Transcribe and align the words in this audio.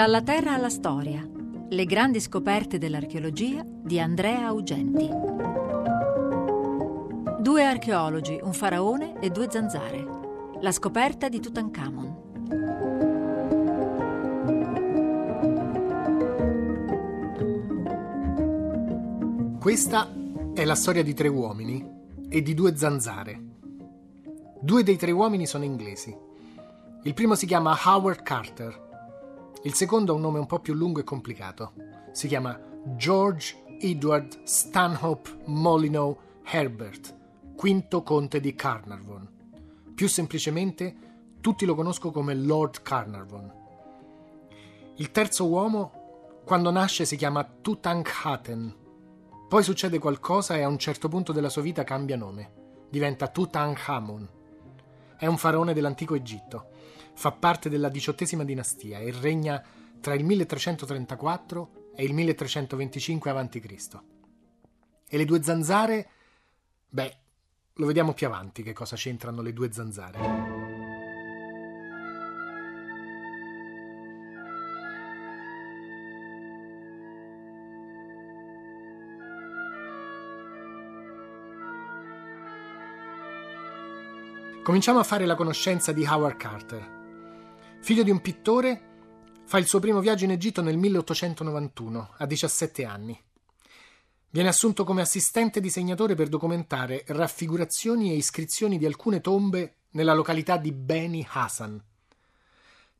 Dalla 0.00 0.22
terra 0.22 0.54
alla 0.54 0.70
storia. 0.70 1.28
Le 1.68 1.84
grandi 1.84 2.20
scoperte 2.20 2.78
dell'archeologia 2.78 3.62
di 3.66 4.00
Andrea 4.00 4.46
Augenti. 4.46 5.06
Due 7.38 7.62
archeologi, 7.62 8.40
un 8.42 8.54
faraone 8.54 9.20
e 9.20 9.28
due 9.28 9.48
zanzare. 9.50 10.02
La 10.60 10.72
scoperta 10.72 11.28
di 11.28 11.38
Tutankhamon. 11.38 12.16
Questa 19.60 20.10
è 20.54 20.64
la 20.64 20.76
storia 20.76 21.02
di 21.02 21.12
tre 21.12 21.28
uomini 21.28 21.86
e 22.26 22.40
di 22.40 22.54
due 22.54 22.74
zanzare. 22.74 23.38
Due 24.62 24.82
dei 24.82 24.96
tre 24.96 25.10
uomini 25.10 25.44
sono 25.44 25.64
inglesi. 25.64 26.16
Il 27.02 27.12
primo 27.12 27.34
si 27.34 27.44
chiama 27.44 27.78
Howard 27.84 28.22
Carter 28.22 28.88
il 29.62 29.74
secondo 29.74 30.12
ha 30.12 30.14
un 30.14 30.22
nome 30.22 30.38
un 30.38 30.46
po' 30.46 30.60
più 30.60 30.72
lungo 30.72 31.00
e 31.00 31.04
complicato. 31.04 31.72
Si 32.12 32.28
chiama 32.28 32.58
George 32.96 33.62
Edward 33.78 34.44
Stanhope 34.44 35.42
Molyneux 35.46 36.16
Herbert, 36.44 37.14
quinto 37.56 38.02
conte 38.02 38.40
di 38.40 38.54
Carnarvon. 38.54 39.28
Più 39.94 40.08
semplicemente, 40.08 40.96
tutti 41.42 41.66
lo 41.66 41.74
conoscono 41.74 42.10
come 42.10 42.34
Lord 42.34 42.80
Carnarvon. 42.80 43.52
Il 44.96 45.10
terzo 45.10 45.46
uomo, 45.46 46.40
quando 46.44 46.70
nasce, 46.70 47.04
si 47.04 47.16
chiama 47.16 47.44
Tutankhaten. 47.44 48.76
Poi 49.46 49.62
succede 49.62 49.98
qualcosa 49.98 50.56
e 50.56 50.62
a 50.62 50.68
un 50.68 50.78
certo 50.78 51.08
punto 51.08 51.32
della 51.32 51.50
sua 51.50 51.60
vita 51.60 51.84
cambia 51.84 52.16
nome. 52.16 52.52
Diventa 52.88 53.28
Tutankhamun. 53.28 54.28
È 55.18 55.26
un 55.26 55.36
faraone 55.36 55.74
dell'antico 55.74 56.14
Egitto 56.14 56.69
fa 57.20 57.32
parte 57.32 57.68
della 57.68 57.90
diciottesima 57.90 58.44
dinastia 58.44 58.98
e 58.98 59.12
regna 59.12 59.62
tra 60.00 60.14
il 60.14 60.24
1334 60.24 61.92
e 61.94 62.04
il 62.04 62.14
1325 62.14 63.30
a.C. 63.30 63.98
E 65.06 65.16
le 65.18 65.24
due 65.26 65.42
zanzare? 65.42 66.08
Beh, 66.88 67.16
lo 67.74 67.84
vediamo 67.84 68.14
più 68.14 68.26
avanti 68.26 68.62
che 68.62 68.72
cosa 68.72 68.96
c'entrano 68.96 69.42
le 69.42 69.52
due 69.52 69.70
zanzare. 69.70 70.18
Cominciamo 84.62 85.00
a 85.00 85.04
fare 85.04 85.26
la 85.26 85.34
conoscenza 85.34 85.92
di 85.92 86.06
Howard 86.06 86.36
Carter. 86.38 86.99
Figlio 87.82 88.02
di 88.02 88.10
un 88.10 88.20
pittore, 88.20 88.82
fa 89.46 89.58
il 89.58 89.66
suo 89.66 89.80
primo 89.80 90.00
viaggio 90.00 90.24
in 90.24 90.30
Egitto 90.30 90.62
nel 90.62 90.76
1891, 90.76 92.14
a 92.18 92.26
17 92.26 92.84
anni. 92.84 93.20
Viene 94.28 94.48
assunto 94.48 94.84
come 94.84 95.00
assistente 95.00 95.60
disegnatore 95.60 96.14
per 96.14 96.28
documentare 96.28 97.04
raffigurazioni 97.08 98.12
e 98.12 98.16
iscrizioni 98.16 98.78
di 98.78 98.86
alcune 98.86 99.20
tombe 99.20 99.76
nella 99.92 100.14
località 100.14 100.56
di 100.56 100.70
Beni 100.70 101.26
Hassan. 101.28 101.82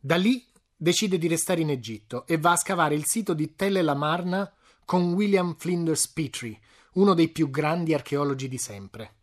Da 0.01 0.17
lì 0.17 0.45
decide 0.75 1.19
di 1.19 1.29
restare 1.29 1.61
in 1.61 1.71
Egitto 1.71 2.27
e 2.27 2.39
va 2.39 2.53
a 2.53 2.57
scavare 2.57 2.95
il 2.95 3.05
sito 3.05 3.35
di 3.35 3.55
Tel 3.55 3.77
el 3.77 3.89
Amarna 3.89 4.51
con 4.85 5.13
William 5.13 5.55
Flinders 5.57 6.09
Petrie, 6.09 6.59
uno 6.95 7.15
dei 7.15 7.29
più 7.29 7.51
grandi 7.51 7.95
archeologi 7.95 8.49
di 8.49 8.59
sempre. 8.59 9.15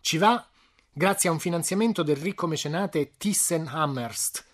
Ci 0.00 0.18
va 0.18 0.46
grazie 0.92 1.30
a 1.30 1.32
un 1.32 1.40
finanziamento 1.40 2.04
del 2.04 2.16
ricco 2.16 2.46
mecenate 2.46 3.12
Thyssen 3.16 3.66
Amherst, 3.66 4.50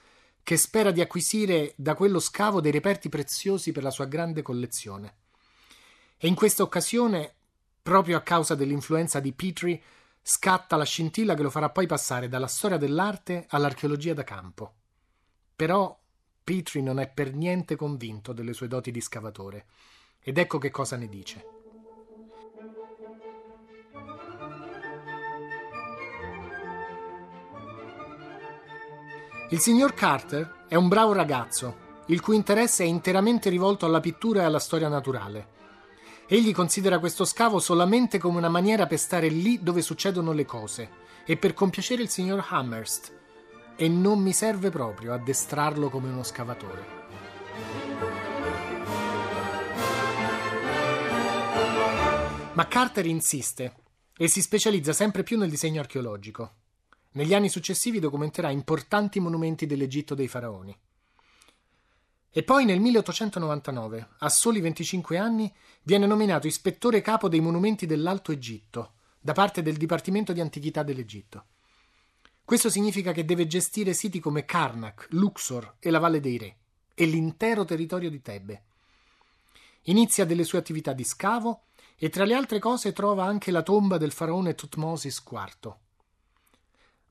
che 0.49 0.57
spera 0.57 0.93
di 0.93 1.03
acquisire 1.03 1.75
da 1.77 1.95
quello 1.95 2.19
scavo 2.19 2.63
dei 2.63 2.73
reperti 2.73 3.11
preziosi 3.11 3.71
per 3.71 3.83
la 3.83 3.91
sua 3.91 4.07
grande 4.07 4.41
collezione. 4.41 5.17
E 6.17 6.27
in 6.27 6.35
questa 6.35 6.63
occasione, 6.63 7.35
proprio 7.83 8.17
a 8.17 8.23
causa 8.23 8.55
dell'influenza 8.55 9.21
di 9.21 9.35
Petrie, 9.35 9.79
scatta 10.23 10.77
la 10.77 10.87
scintilla 10.87 11.35
che 11.35 11.43
lo 11.43 11.51
farà 11.51 11.69
poi 11.69 11.87
passare 11.87 12.31
dalla 12.31 12.47
storia 12.47 12.79
dell'arte 12.79 13.45
all'archeologia 13.51 14.15
da 14.15 14.25
campo. 14.25 14.73
Però 15.55 16.01
Petrie 16.43 16.83
non 16.83 16.99
è 16.99 17.11
per 17.11 17.35
niente 17.35 17.77
convinto 17.77 18.33
delle 18.33 18.55
sue 18.55 18.69
doti 18.69 18.91
di 18.91 19.03
scavatore. 19.03 19.67
Ed 20.19 20.39
ecco 20.39 20.57
che 20.57 20.71
cosa 20.71 20.97
ne 20.97 21.11
dice. 21.11 21.58
Il 29.51 29.61
signor 29.61 29.95
Carter 29.95 30.67
è 30.69 30.75
un 30.75 30.89
bravo 30.89 31.15
ragazzo, 31.15 32.03
il 32.09 32.21
cui 32.21 32.37
interesse 32.37 32.85
è 32.85 32.87
interamente 32.87 33.49
rivolto 33.49 33.87
alla 33.87 33.99
pittura 33.99 34.43
e 34.43 34.45
alla 34.45 34.59
storia 34.59 34.89
naturale. 34.89 35.57
Egli 36.27 36.53
considera 36.53 36.99
questo 36.99 37.25
scavo 37.25 37.59
solamente 37.59 38.19
come 38.19 38.37
una 38.37 38.51
maniera 38.51 38.87
per 38.87 38.99
stare 38.99 39.29
lì 39.29 39.63
dove 39.63 39.81
succedono 39.81 40.33
le 40.33 40.45
cose 40.45 40.91
e 41.25 41.39
per 41.39 41.55
compiacere 41.55 42.03
il 42.03 42.11
signor 42.11 42.45
Hammerst, 42.47 43.17
e 43.75 43.89
non 43.89 44.21
mi 44.21 44.35
serve 44.35 44.69
proprio 44.69 45.15
addestrarlo 45.15 45.89
come 45.89 46.11
uno 46.11 46.23
scavatore. 46.25 46.87
Ma 52.53 52.69
Carter 52.69 53.07
insiste 53.07 53.77
e 54.15 54.29
si 54.29 54.43
specializza 54.43 54.93
sempre 54.93 55.23
più 55.23 55.39
nel 55.39 55.49
disegno 55.49 55.81
archeologico. 55.81 56.53
Negli 57.13 57.35
anni 57.35 57.49
successivi 57.49 58.01
documenterà 58.01 58.51
importanti 58.51 59.21
monumenti 59.21 59.67
dell'Egitto 59.67 60.15
dei 60.15 60.29
faraoni. 60.29 60.77
E 62.31 62.43
poi 62.43 62.65
nel 62.65 62.79
1899, 62.81 64.09
a 64.19 64.29
soli 64.29 64.61
25 64.61 65.17
anni, 65.17 65.53
viene 65.83 66.07
nominato 66.07 66.47
ispettore 66.47 67.01
capo 67.01 67.29
dei 67.29 67.41
monumenti 67.41 67.87
dell'Alto 67.87 68.33
Egitto 68.33 68.93
da 69.21 69.33
parte 69.33 69.63
del 69.63 69.77
Dipartimento 69.77 70.33
di 70.33 70.41
Antichità 70.41 70.83
dell'Egitto. 70.83 71.47
Questo 72.45 72.71
significa 72.71 73.13
che 73.13 73.25
deve 73.25 73.47
gestire 73.47 73.93
siti 73.93 74.21
come 74.21 74.45
Karnak, 74.45 75.09
Luxor 75.11 75.77
e 75.79 75.91
la 75.91 75.99
Valle 75.99 76.21
dei 76.21 76.39
Re 76.39 76.57
e 76.95 77.07
l'intero 77.07 77.65
territorio 77.65 78.11
di 78.11 78.23
Tebe. 78.23 78.63
Inizia 79.83 80.25
delle 80.25 80.45
sue 80.45 80.59
attività 80.59 80.93
di 80.93 81.05
scavo 81.05 81.65
e 81.97 82.09
tra 82.09 82.25
le 82.25 82.35
altre 82.35 82.59
cose 82.59 82.93
trova 82.93 83.25
anche 83.25 83.51
la 83.51 83.63
tomba 83.63 83.99
del 83.99 84.13
faraone 84.13 84.55
Tutmosis 84.55 85.23
IV. 85.31 85.77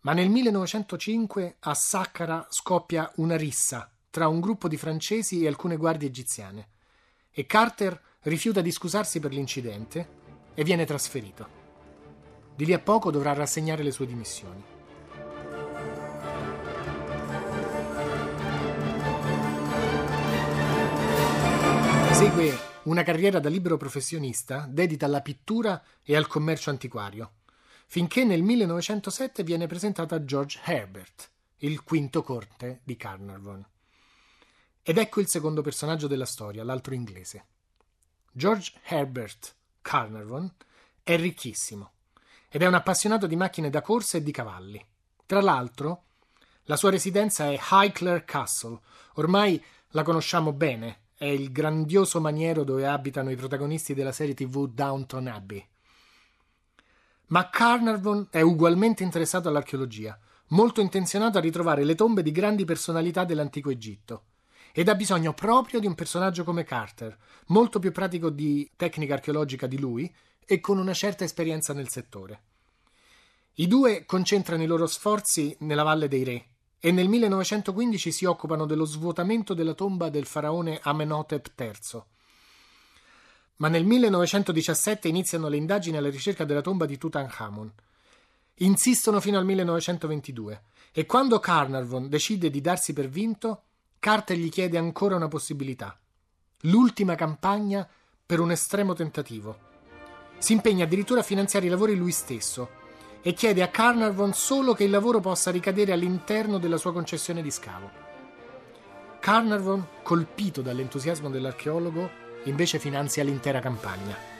Ma 0.07 0.13
nel 0.13 0.29
1905 0.29 1.57
a 1.59 1.73
Saqqara 1.73 2.47
scoppia 2.49 3.11
una 3.15 3.35
rissa 3.35 3.91
tra 4.09 4.29
un 4.29 4.39
gruppo 4.39 4.69
di 4.69 4.77
francesi 4.77 5.43
e 5.43 5.47
alcune 5.47 5.75
guardie 5.75 6.07
egiziane 6.07 6.69
e 7.29 7.45
Carter 7.45 8.01
rifiuta 8.21 8.61
di 8.61 8.71
scusarsi 8.71 9.19
per 9.19 9.33
l'incidente 9.33 10.07
e 10.53 10.63
viene 10.63 10.85
trasferito. 10.85 11.49
Di 12.55 12.63
lì 12.63 12.71
a 12.71 12.79
poco 12.79 13.11
dovrà 13.11 13.33
rassegnare 13.33 13.83
le 13.83 13.91
sue 13.91 14.05
dimissioni. 14.05 14.63
Segue 22.13 22.57
una 22.83 23.03
carriera 23.03 23.41
da 23.41 23.49
libero 23.49 23.75
professionista 23.75 24.65
dedita 24.69 25.05
alla 25.05 25.19
pittura 25.19 25.83
e 26.01 26.15
al 26.15 26.27
commercio 26.27 26.69
antiquario 26.69 27.31
finché 27.89 28.25
nel 28.25 28.43
1907 28.43 29.43
viene 29.43 29.65
presentata 29.65 30.23
George 30.23 30.59
Herbert, 30.63 31.31
il 31.59 31.83
quinto 31.83 32.21
corte 32.21 32.81
di 32.83 32.97
Carnarvon. 32.97 33.65
Ed 34.83 34.97
ecco 34.97 35.21
il 35.21 35.27
secondo 35.27 35.61
personaggio 35.61 36.07
della 36.07 36.25
storia, 36.25 36.65
l'altro 36.65 36.93
inglese. 36.93 37.45
George 38.31 38.73
Herbert 38.83 39.55
Carnarvon 39.81 40.53
è 41.01 41.15
ricchissimo 41.15 41.91
ed 42.49 42.61
è 42.61 42.67
un 42.67 42.73
appassionato 42.73 43.25
di 43.25 43.37
macchine 43.37 43.69
da 43.69 43.81
corsa 43.81 44.17
e 44.17 44.23
di 44.23 44.31
cavalli. 44.31 44.85
Tra 45.25 45.41
l'altro, 45.41 46.03
la 46.63 46.75
sua 46.75 46.89
residenza 46.89 47.49
è 47.49 47.57
Highclere 47.71 48.25
Castle, 48.25 48.79
ormai 49.13 49.63
la 49.91 50.03
conosciamo 50.03 50.51
bene, 50.51 51.03
è 51.15 51.25
il 51.25 51.53
grandioso 51.53 52.19
maniero 52.19 52.65
dove 52.65 52.85
abitano 52.85 53.31
i 53.31 53.37
protagonisti 53.37 53.93
della 53.93 54.11
serie 54.11 54.33
tv 54.33 54.67
Downton 54.67 55.27
Abbey. 55.27 55.65
Ma 57.29 57.49
Carnarvon 57.49 58.27
è 58.29 58.39
ugualmente 58.39 59.03
interessato 59.03 59.49
all'archeologia, 59.49 60.17
molto 60.49 60.79
intenzionato 60.79 61.37
a 61.37 61.41
ritrovare 61.41 61.83
le 61.83 61.93
tombe 61.93 62.23
di 62.23 62.31
grandi 62.31 62.63
personalità 62.63 63.25
dell'antico 63.25 63.69
Egitto. 63.69 64.23
Ed 64.71 64.87
ha 64.87 64.95
bisogno 64.95 65.33
proprio 65.33 65.81
di 65.81 65.87
un 65.87 65.93
personaggio 65.93 66.45
come 66.45 66.63
Carter, 66.63 67.17
molto 67.47 67.79
più 67.79 67.91
pratico 67.91 68.29
di 68.29 68.69
tecnica 68.77 69.15
archeologica 69.15 69.67
di 69.67 69.77
lui 69.77 70.13
e 70.45 70.61
con 70.61 70.77
una 70.77 70.93
certa 70.93 71.25
esperienza 71.25 71.73
nel 71.73 71.89
settore. 71.89 72.41
I 73.55 73.67
due 73.67 74.05
concentrano 74.05 74.63
i 74.63 74.67
loro 74.67 74.87
sforzi 74.87 75.53
nella 75.59 75.83
Valle 75.83 76.07
dei 76.07 76.23
Re 76.23 76.47
e 76.79 76.91
nel 76.91 77.09
1915 77.09 78.11
si 78.11 78.23
occupano 78.23 78.65
dello 78.65 78.85
svuotamento 78.85 79.53
della 79.53 79.73
tomba 79.73 80.09
del 80.09 80.25
faraone 80.25 80.79
Amenhotep 80.81 81.51
III 81.57 82.03
ma 83.57 83.67
nel 83.67 83.85
1917 83.85 85.07
iniziano 85.07 85.47
le 85.47 85.57
indagini 85.57 85.97
alla 85.97 86.09
ricerca 86.09 86.45
della 86.45 86.61
tomba 86.61 86.85
di 86.85 86.97
Tutankhamon. 86.97 87.71
Insistono 88.55 89.19
fino 89.19 89.37
al 89.37 89.45
1922 89.45 90.61
e 90.91 91.05
quando 91.05 91.39
Carnarvon 91.39 92.09
decide 92.09 92.49
di 92.49 92.61
darsi 92.61 92.93
per 92.93 93.07
vinto, 93.07 93.63
Carter 93.99 94.37
gli 94.37 94.49
chiede 94.49 94.77
ancora 94.77 95.15
una 95.15 95.27
possibilità. 95.27 95.99
L'ultima 96.61 97.15
campagna 97.15 97.87
per 98.25 98.39
un 98.39 98.51
estremo 98.51 98.93
tentativo. 98.93 99.65
Si 100.37 100.53
impegna 100.53 100.85
addirittura 100.85 101.21
a 101.21 101.23
finanziare 101.23 101.65
i 101.65 101.69
lavori 101.69 101.95
lui 101.95 102.11
stesso 102.11 102.69
e 103.21 103.33
chiede 103.33 103.61
a 103.63 103.69
Carnarvon 103.69 104.33
solo 104.33 104.73
che 104.73 104.83
il 104.83 104.89
lavoro 104.91 105.19
possa 105.19 105.51
ricadere 105.51 105.91
all'interno 105.91 106.57
della 106.59 106.77
sua 106.77 106.93
concessione 106.93 107.41
di 107.41 107.51
scavo. 107.51 108.05
Carnarvon, 109.19 109.85
colpito 110.03 110.61
dall'entusiasmo 110.61 111.29
dell'archeologo, 111.29 112.25
invece 112.43 112.79
finanzia 112.79 113.23
l'intera 113.23 113.59
campagna. 113.59 114.35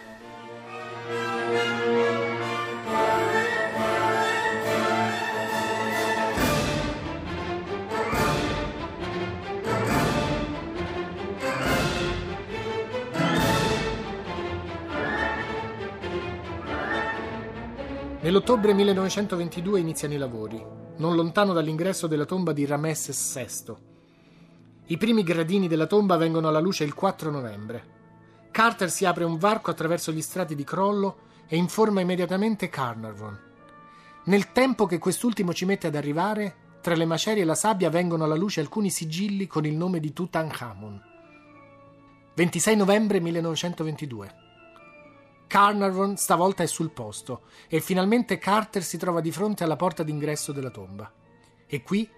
Nell'ottobre 18.28 18.74
1922 18.74 19.80
iniziano 19.80 20.14
i 20.14 20.18
lavori, 20.18 20.62
non 20.98 21.16
lontano 21.16 21.54
dall'ingresso 21.54 22.08
della 22.08 22.26
tomba 22.26 22.52
di 22.52 22.66
Ramesses 22.66 23.34
VI. 23.34 23.97
I 24.90 24.98
primi 24.98 25.24
gradini 25.24 25.68
della 25.68 25.86
tomba 25.86 26.16
vengono 26.16 26.48
alla 26.48 26.62
luce 26.62 26.86
il 26.86 26.94
4 26.94 27.30
novembre. 27.30 27.96
Carter 28.52 28.90
si 28.90 29.04
apre 29.04 29.26
un 29.26 29.38
varco 29.38 29.70
attraverso 29.70 30.14
gli 30.14 30.22
strati 30.22 30.56
di 30.56 30.64
crollo 30.64 31.18
e 31.46 31.58
informa 31.58 32.00
immediatamente 32.00 32.70
Carnarvon. 32.70 33.38
Nel 34.26 34.54
tempo 34.54 34.86
che 34.86 34.98
quest'ultimo 34.98 35.54
ci 35.54 35.66
mette 35.66 35.88
ad 35.88 35.96
arrivare, 35.96 36.80
tra 36.82 36.96
le 36.96 37.04
macerie 37.04 37.44
e 37.44 37.46
la 37.46 37.56
sabbia 37.56 37.90
vengono 37.90 38.24
alla 38.24 38.36
luce 38.36 38.62
alcuni 38.62 38.90
sigilli 38.90 39.46
con 39.46 39.66
il 39.66 39.76
nome 39.76 40.00
di 40.00 40.14
Tutankhamun. 40.14 41.02
26 42.36 42.76
novembre 42.78 43.20
1922. 43.20 44.36
Carnarvon 45.48 46.16
stavolta 46.16 46.64
è 46.64 46.68
sul 46.68 46.92
posto 46.92 47.42
e 47.68 47.82
finalmente 47.82 48.38
Carter 48.38 48.84
si 48.84 48.98
trova 48.98 49.20
di 49.20 49.32
fronte 49.32 49.66
alla 49.66 49.76
porta 49.76 50.04
d'ingresso 50.04 50.54
della 50.54 50.70
tomba. 50.70 51.12
E 51.66 51.84
qui 51.84 52.10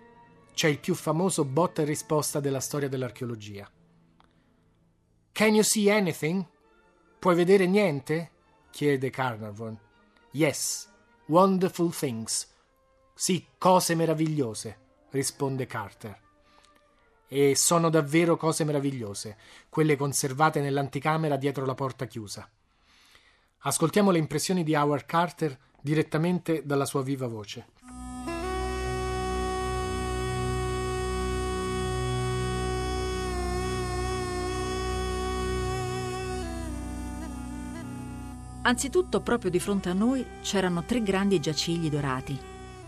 c'è 0.59 0.67
il 0.67 0.79
più 0.79 0.93
famoso 0.93 1.45
botta 1.45 1.83
e 1.83 1.85
risposta 1.85 2.41
della 2.41 2.59
storia 2.59 2.89
dell'archeologia. 2.89 3.65
Can 5.31 5.53
you 5.53 5.63
see 5.63 5.89
anything? 5.89 6.45
Puoi 7.17 7.33
vedere 7.33 7.65
niente? 7.65 8.31
chiede 8.69 9.09
Carnarvon. 9.09 9.79
Yes, 10.31 10.91
wonderful 11.27 11.95
things. 11.95 12.53
Sì, 13.13 13.47
cose 13.57 13.95
meravigliose, 13.95 14.79
risponde 15.11 15.65
Carter. 15.65 16.19
E 17.25 17.55
sono 17.55 17.89
davvero 17.89 18.35
cose 18.35 18.65
meravigliose, 18.65 19.37
quelle 19.69 19.95
conservate 19.95 20.59
nell'anticamera 20.59 21.37
dietro 21.37 21.65
la 21.65 21.73
porta 21.73 22.05
chiusa. 22.05 22.51
Ascoltiamo 23.59 24.11
le 24.11 24.17
impressioni 24.17 24.65
di 24.65 24.75
Howard 24.75 25.05
Carter 25.05 25.57
direttamente 25.81 26.65
dalla 26.65 26.85
sua 26.85 27.01
viva 27.01 27.27
voce. 27.27 27.78
Anzitutto, 38.61 39.21
proprio 39.21 39.49
di 39.49 39.59
fronte 39.59 39.89
a 39.89 39.93
noi 39.93 40.25
c'erano 40.41 40.83
tre 40.83 41.01
grandi 41.01 41.39
giacigli 41.39 41.89
dorati. 41.89 42.37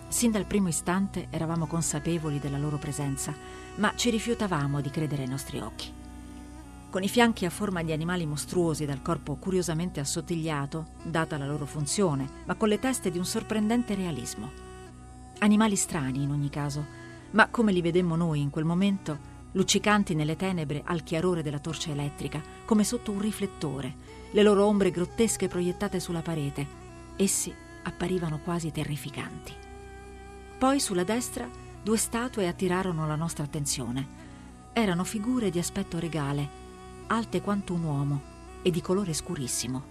Sin 0.07 0.31
dal 0.31 0.45
primo 0.45 0.67
istante 0.67 1.27
eravamo 1.29 1.65
consapevoli 1.65 2.39
della 2.39 2.57
loro 2.57 2.77
presenza, 2.77 3.33
ma 3.75 3.93
ci 3.95 4.09
rifiutavamo 4.09 4.81
di 4.81 4.89
credere 4.89 5.23
ai 5.23 5.29
nostri 5.29 5.59
occhi 5.59 5.99
con 6.91 7.03
i 7.03 7.07
fianchi 7.07 7.45
a 7.45 7.49
forma 7.49 7.81
di 7.83 7.93
animali 7.93 8.25
mostruosi 8.25 8.85
dal 8.85 9.01
corpo 9.01 9.37
curiosamente 9.37 10.01
assottigliato, 10.01 10.87
data 11.03 11.37
la 11.37 11.47
loro 11.47 11.65
funzione, 11.65 12.27
ma 12.43 12.55
con 12.55 12.67
le 12.67 12.79
teste 12.79 13.09
di 13.09 13.17
un 13.17 13.23
sorprendente 13.23 13.95
realismo. 13.95 14.51
Animali 15.39 15.77
strani 15.77 16.23
in 16.23 16.31
ogni 16.31 16.49
caso, 16.49 16.85
ma 17.31 17.47
come 17.47 17.71
li 17.71 17.81
vedemmo 17.81 18.17
noi 18.17 18.41
in 18.41 18.49
quel 18.49 18.65
momento, 18.65 19.17
luccicanti 19.53 20.15
nelle 20.15 20.35
tenebre 20.35 20.81
al 20.83 21.03
chiarore 21.03 21.41
della 21.41 21.59
torcia 21.59 21.91
elettrica, 21.91 22.41
come 22.65 22.83
sotto 22.83 23.11
un 23.11 23.21
riflettore, 23.21 23.95
le 24.31 24.43
loro 24.43 24.65
ombre 24.65 24.91
grottesche 24.91 25.47
proiettate 25.47 25.99
sulla 25.99 26.21
parete. 26.21 26.79
Essi 27.17 27.53
apparivano 27.83 28.39
quasi 28.39 28.71
terrificanti. 28.71 29.53
Poi 30.57 30.79
sulla 30.79 31.03
destra 31.03 31.49
due 31.83 31.97
statue 31.97 32.47
attirarono 32.47 33.07
la 33.07 33.15
nostra 33.15 33.43
attenzione. 33.43 34.19
Erano 34.73 35.03
figure 35.03 35.49
di 35.49 35.59
aspetto 35.59 35.99
regale, 35.99 36.47
alte 37.07 37.41
quanto 37.41 37.73
un 37.73 37.83
uomo 37.83 38.21
e 38.61 38.71
di 38.71 38.81
colore 38.81 39.13
scurissimo, 39.13 39.83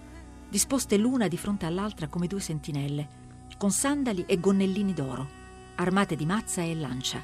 disposte 0.49 0.97
l'una 0.97 1.27
di 1.27 1.37
fronte 1.37 1.65
all'altra 1.65 2.07
come 2.07 2.27
due 2.27 2.39
sentinelle, 2.39 3.19
con 3.57 3.71
sandali 3.71 4.23
e 4.25 4.39
gonnellini 4.39 4.93
d'oro, 4.93 5.27
armate 5.75 6.15
di 6.15 6.25
mazza 6.25 6.61
e 6.61 6.73
lancia, 6.73 7.21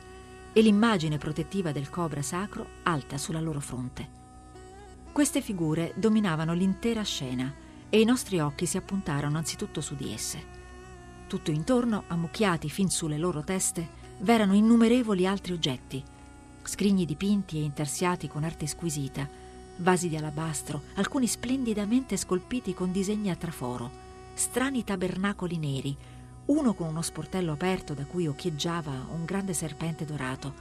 e 0.53 0.61
l'immagine 0.61 1.17
protettiva 1.17 1.71
del 1.71 1.89
cobra 1.89 2.21
sacro 2.21 2.67
alta 2.83 3.17
sulla 3.17 3.39
loro 3.39 3.59
fronte. 3.59 4.26
Queste 5.17 5.41
figure 5.41 5.93
dominavano 5.95 6.53
l'intera 6.53 7.01
scena 7.01 7.51
e 7.89 7.99
i 7.99 8.05
nostri 8.05 8.37
occhi 8.37 8.67
si 8.67 8.77
appuntarono 8.77 9.37
anzitutto 9.37 9.81
su 9.81 9.95
di 9.95 10.13
esse. 10.13 10.39
Tutto 11.25 11.49
intorno, 11.49 12.03
ammucchiati 12.05 12.69
fin 12.69 12.87
sulle 12.91 13.17
loro 13.17 13.43
teste, 13.43 13.89
v'erano 14.19 14.53
innumerevoli 14.53 15.25
altri 15.25 15.53
oggetti, 15.53 16.03
scrigni 16.61 17.03
dipinti 17.03 17.57
e 17.57 17.63
intarsiati 17.63 18.27
con 18.27 18.43
arte 18.43 18.67
squisita, 18.67 19.27
vasi 19.77 20.07
di 20.07 20.17
alabastro, 20.17 20.83
alcuni 20.97 21.25
splendidamente 21.25 22.15
scolpiti 22.15 22.75
con 22.75 22.91
disegni 22.91 23.31
a 23.31 23.35
traforo, 23.35 23.89
strani 24.35 24.83
tabernacoli 24.83 25.57
neri, 25.57 25.97
uno 26.45 26.75
con 26.75 26.89
uno 26.89 27.01
sportello 27.01 27.53
aperto 27.53 27.95
da 27.95 28.05
cui 28.05 28.27
occhieggiava 28.27 29.07
un 29.15 29.25
grande 29.25 29.53
serpente 29.53 30.05
dorato, 30.05 30.53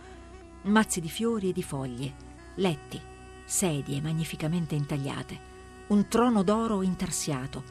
mazzi 0.62 1.02
di 1.02 1.10
fiori 1.10 1.50
e 1.50 1.52
di 1.52 1.62
foglie, 1.62 2.14
letti, 2.54 3.14
sedie 3.46 4.00
magnificamente 4.00 4.74
intagliate, 4.74 5.54
un 5.88 6.08
trono 6.08 6.42
d'oro 6.42 6.82
intarsiato, 6.82 7.62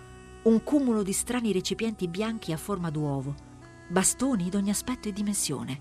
un 0.43 0.63
cumulo 0.63 1.03
di 1.03 1.11
strani 1.11 1.51
recipienti 1.51 2.07
bianchi 2.07 2.53
a 2.53 2.57
forma 2.57 2.89
d'uovo, 2.89 3.35
bastoni 3.89 4.49
d'ogni 4.49 4.69
aspetto 4.69 5.09
e 5.09 5.13
dimensione. 5.13 5.79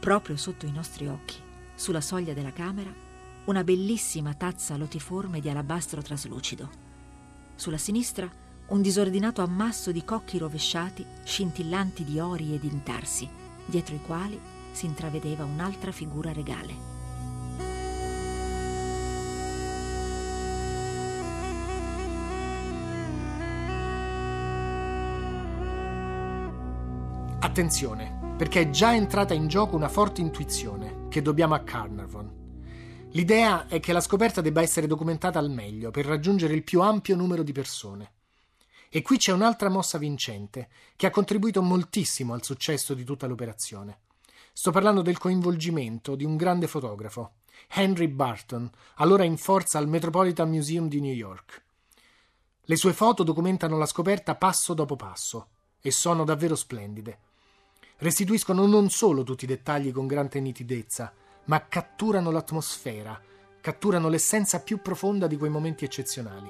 Proprio 0.00 0.36
sotto 0.36 0.66
i 0.66 0.72
nostri 0.72 1.06
occhi, 1.06 1.36
sulla 1.76 2.00
soglia 2.00 2.34
della 2.34 2.52
camera, 2.52 2.92
una 3.44 3.62
bellissima 3.62 4.34
tazza 4.34 4.76
lotiforme 4.76 5.38
di 5.40 5.48
alabastro 5.48 6.02
traslucido. 6.02 6.68
Sulla 7.54 7.78
sinistra 7.78 8.28
un 8.68 8.82
disordinato 8.82 9.40
ammasso 9.40 9.92
di 9.92 10.04
cocchi 10.04 10.38
rovesciati, 10.38 11.06
scintillanti 11.22 12.02
di 12.02 12.18
ori 12.18 12.54
ed 12.54 12.64
intarsi, 12.64 13.28
dietro 13.64 13.94
i 13.94 14.00
quali 14.00 14.38
si 14.72 14.86
intravedeva 14.86 15.44
un'altra 15.44 15.92
figura 15.92 16.32
regale. 16.32 16.95
Attenzione, 27.56 28.34
perché 28.36 28.60
è 28.60 28.68
già 28.68 28.94
entrata 28.94 29.32
in 29.32 29.48
gioco 29.48 29.76
una 29.76 29.88
forte 29.88 30.20
intuizione 30.20 31.08
che 31.08 31.22
dobbiamo 31.22 31.54
a 31.54 31.60
Carnarvon. 31.60 33.08
L'idea 33.12 33.66
è 33.66 33.80
che 33.80 33.94
la 33.94 34.02
scoperta 34.02 34.42
debba 34.42 34.60
essere 34.60 34.86
documentata 34.86 35.38
al 35.38 35.48
meglio 35.48 35.90
per 35.90 36.04
raggiungere 36.04 36.52
il 36.52 36.64
più 36.64 36.82
ampio 36.82 37.16
numero 37.16 37.42
di 37.42 37.52
persone. 37.52 38.12
E 38.90 39.00
qui 39.00 39.16
c'è 39.16 39.32
un'altra 39.32 39.70
mossa 39.70 39.96
vincente 39.96 40.68
che 40.96 41.06
ha 41.06 41.10
contribuito 41.10 41.62
moltissimo 41.62 42.34
al 42.34 42.44
successo 42.44 42.92
di 42.92 43.04
tutta 43.04 43.26
l'operazione. 43.26 44.00
Sto 44.52 44.70
parlando 44.70 45.00
del 45.00 45.16
coinvolgimento 45.16 46.14
di 46.14 46.24
un 46.24 46.36
grande 46.36 46.66
fotografo, 46.66 47.36
Henry 47.68 48.08
Barton, 48.08 48.70
allora 48.96 49.24
in 49.24 49.38
forza 49.38 49.78
al 49.78 49.88
Metropolitan 49.88 50.50
Museum 50.50 50.88
di 50.88 51.00
New 51.00 51.14
York. 51.14 51.64
Le 52.64 52.76
sue 52.76 52.92
foto 52.92 53.22
documentano 53.22 53.78
la 53.78 53.86
scoperta 53.86 54.34
passo 54.34 54.74
dopo 54.74 54.94
passo 54.94 55.48
e 55.80 55.90
sono 55.90 56.22
davvero 56.22 56.54
splendide. 56.54 57.20
Restituiscono 57.98 58.66
non 58.66 58.90
solo 58.90 59.22
tutti 59.22 59.44
i 59.44 59.48
dettagli 59.48 59.90
con 59.90 60.06
grande 60.06 60.38
nitidezza, 60.38 61.12
ma 61.44 61.66
catturano 61.66 62.30
l'atmosfera, 62.30 63.18
catturano 63.60 64.08
l'essenza 64.08 64.60
più 64.60 64.82
profonda 64.82 65.26
di 65.26 65.36
quei 65.36 65.50
momenti 65.50 65.84
eccezionali. 65.84 66.48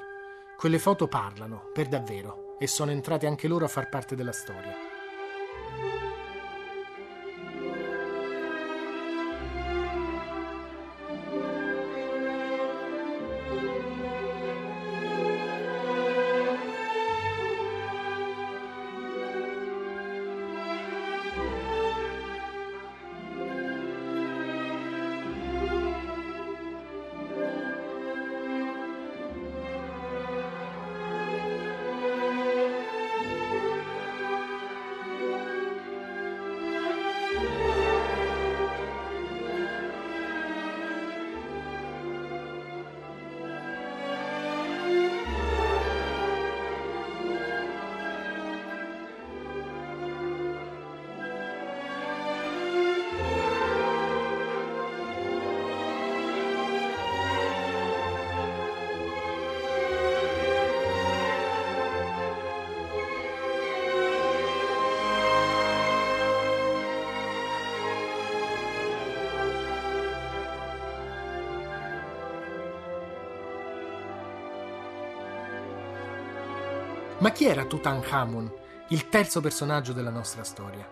Quelle 0.57 0.79
foto 0.79 1.07
parlano, 1.07 1.71
per 1.73 1.87
davvero, 1.87 2.57
e 2.59 2.67
sono 2.67 2.91
entrate 2.91 3.27
anche 3.27 3.47
loro 3.47 3.65
a 3.65 3.69
far 3.69 3.89
parte 3.89 4.17
della 4.17 4.33
storia. 4.33 4.86
Ma 77.27 77.33
chi 77.33 77.47
era 77.47 77.65
Tutankhamun, 77.65 78.53
il 78.91 79.09
terzo 79.09 79.41
personaggio 79.41 79.93
della 79.93 80.11
nostra 80.11 80.45
storia? 80.45 80.89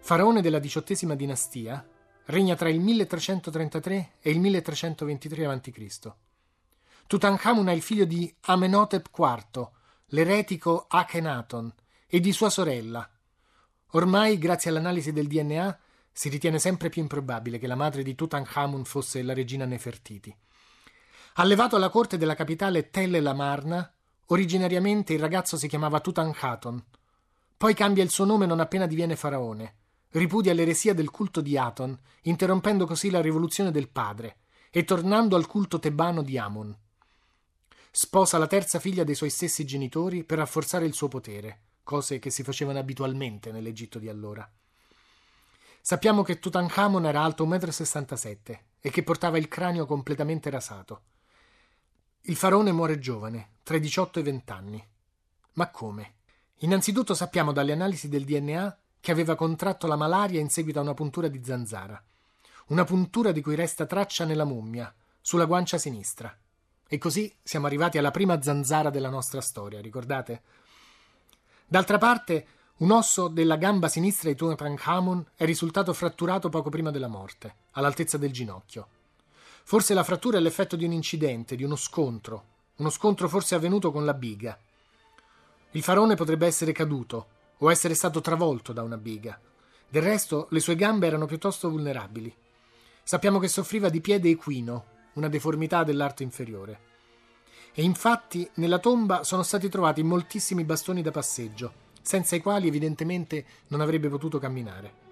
Faraone 0.00 0.42
della 0.42 0.58
diciottesima 0.58 1.14
dinastia, 1.14 1.88
regna 2.24 2.56
tra 2.56 2.68
il 2.68 2.80
1333 2.80 4.14
e 4.18 4.30
il 4.32 4.40
1323 4.40 5.46
a.C. 5.46 6.12
Tutankhamun 7.06 7.68
è 7.68 7.72
il 7.72 7.80
figlio 7.80 8.06
di 8.06 8.34
Amenhotep 8.40 9.08
IV, 9.16 9.70
l'eretico 10.06 10.86
Akhenaton, 10.88 11.72
e 12.08 12.18
di 12.18 12.32
sua 12.32 12.50
sorella. 12.50 13.08
Ormai, 13.90 14.36
grazie 14.36 14.70
all'analisi 14.70 15.12
del 15.12 15.28
DNA, 15.28 15.78
si 16.10 16.28
ritiene 16.28 16.58
sempre 16.58 16.88
più 16.88 17.02
improbabile 17.02 17.60
che 17.60 17.68
la 17.68 17.76
madre 17.76 18.02
di 18.02 18.16
Tutankhamun 18.16 18.84
fosse 18.84 19.22
la 19.22 19.32
regina 19.32 19.64
Nefertiti. 19.64 20.36
Allevato 21.34 21.76
alla 21.76 21.88
corte 21.88 22.16
della 22.16 22.34
capitale 22.34 22.90
Tel 22.90 23.14
el 23.14 23.28
Amarna, 23.28 23.94
originariamente 24.30 25.12
il 25.12 25.20
ragazzo 25.20 25.56
si 25.56 25.68
chiamava 25.68 26.00
Tutankhaton. 26.00 26.84
Poi 27.56 27.74
cambia 27.74 28.02
il 28.02 28.10
suo 28.10 28.24
nome 28.24 28.46
non 28.46 28.60
appena 28.60 28.86
diviene 28.86 29.16
faraone. 29.16 29.74
Ripudia 30.10 30.52
l'eresia 30.54 30.94
del 30.94 31.10
culto 31.10 31.40
di 31.40 31.56
Aton, 31.56 31.96
interrompendo 32.22 32.84
così 32.86 33.10
la 33.10 33.20
rivoluzione 33.20 33.70
del 33.70 33.88
padre 33.88 34.38
e 34.70 34.84
tornando 34.84 35.36
al 35.36 35.46
culto 35.46 35.78
tebano 35.78 36.22
di 36.22 36.38
Amon. 36.38 36.76
Sposa 37.92 38.38
la 38.38 38.46
terza 38.46 38.78
figlia 38.78 39.04
dei 39.04 39.14
suoi 39.14 39.30
stessi 39.30 39.64
genitori 39.64 40.24
per 40.24 40.38
rafforzare 40.38 40.86
il 40.86 40.94
suo 40.94 41.08
potere, 41.08 41.60
cose 41.82 42.18
che 42.18 42.30
si 42.30 42.42
facevano 42.42 42.78
abitualmente 42.78 43.52
nell'Egitto 43.52 43.98
di 43.98 44.08
allora. 44.08 44.48
Sappiamo 45.80 46.22
che 46.22 46.38
Tutankhamon 46.38 47.06
era 47.06 47.22
alto 47.22 47.46
1,67 47.46 48.52
m 48.52 48.58
e 48.80 48.90
che 48.90 49.02
portava 49.02 49.38
il 49.38 49.48
cranio 49.48 49.86
completamente 49.86 50.50
rasato. 50.50 51.02
Il 52.24 52.36
faraone 52.36 52.70
muore 52.70 52.98
giovane, 52.98 53.52
tra 53.62 53.76
i 53.76 53.80
18 53.80 54.18
e 54.18 54.22
i 54.22 54.24
20 54.24 54.52
anni. 54.52 54.86
Ma 55.54 55.70
come? 55.70 56.14
Innanzitutto 56.58 57.14
sappiamo 57.14 57.50
dalle 57.50 57.72
analisi 57.72 58.10
del 58.10 58.24
DNA 58.24 58.78
che 59.00 59.10
aveva 59.10 59.34
contratto 59.34 59.86
la 59.86 59.96
malaria 59.96 60.38
in 60.38 60.50
seguito 60.50 60.78
a 60.78 60.82
una 60.82 60.92
puntura 60.92 61.28
di 61.28 61.42
zanzara. 61.42 62.00
Una 62.66 62.84
puntura 62.84 63.32
di 63.32 63.40
cui 63.40 63.54
resta 63.54 63.86
traccia 63.86 64.26
nella 64.26 64.44
mummia, 64.44 64.94
sulla 65.22 65.46
guancia 65.46 65.78
sinistra. 65.78 66.36
E 66.86 66.98
così 66.98 67.34
siamo 67.42 67.66
arrivati 67.66 67.96
alla 67.96 68.10
prima 68.10 68.42
zanzara 68.42 68.90
della 68.90 69.08
nostra 69.08 69.40
storia, 69.40 69.80
ricordate? 69.80 70.42
D'altra 71.66 71.96
parte, 71.96 72.46
un 72.78 72.90
osso 72.90 73.28
della 73.28 73.56
gamba 73.56 73.88
sinistra 73.88 74.28
di 74.28 74.36
Tutankhamon 74.36 75.24
è 75.36 75.46
risultato 75.46 75.94
fratturato 75.94 76.50
poco 76.50 76.68
prima 76.68 76.90
della 76.90 77.08
morte, 77.08 77.54
all'altezza 77.72 78.18
del 78.18 78.30
ginocchio. 78.30 78.88
Forse 79.70 79.94
la 79.94 80.02
frattura 80.02 80.36
è 80.36 80.40
l'effetto 80.40 80.74
di 80.74 80.84
un 80.84 80.90
incidente, 80.90 81.54
di 81.54 81.62
uno 81.62 81.76
scontro, 81.76 82.44
uno 82.78 82.90
scontro 82.90 83.28
forse 83.28 83.54
avvenuto 83.54 83.92
con 83.92 84.04
la 84.04 84.14
biga. 84.14 84.58
Il 85.70 85.82
faraone 85.84 86.16
potrebbe 86.16 86.44
essere 86.44 86.72
caduto 86.72 87.26
o 87.58 87.70
essere 87.70 87.94
stato 87.94 88.20
travolto 88.20 88.72
da 88.72 88.82
una 88.82 88.96
biga. 88.96 89.38
Del 89.88 90.02
resto, 90.02 90.48
le 90.50 90.58
sue 90.58 90.74
gambe 90.74 91.06
erano 91.06 91.26
piuttosto 91.26 91.70
vulnerabili. 91.70 92.34
Sappiamo 93.04 93.38
che 93.38 93.46
soffriva 93.46 93.88
di 93.90 94.00
piede 94.00 94.30
equino, 94.30 94.86
una 95.12 95.28
deformità 95.28 95.84
dell'arto 95.84 96.24
inferiore. 96.24 96.80
E 97.72 97.84
infatti 97.84 98.50
nella 98.54 98.80
tomba 98.80 99.22
sono 99.22 99.44
stati 99.44 99.68
trovati 99.68 100.02
moltissimi 100.02 100.64
bastoni 100.64 101.00
da 101.00 101.12
passeggio, 101.12 101.72
senza 102.02 102.34
i 102.34 102.40
quali 102.40 102.66
evidentemente 102.66 103.44
non 103.68 103.80
avrebbe 103.80 104.08
potuto 104.08 104.40
camminare. 104.40 105.09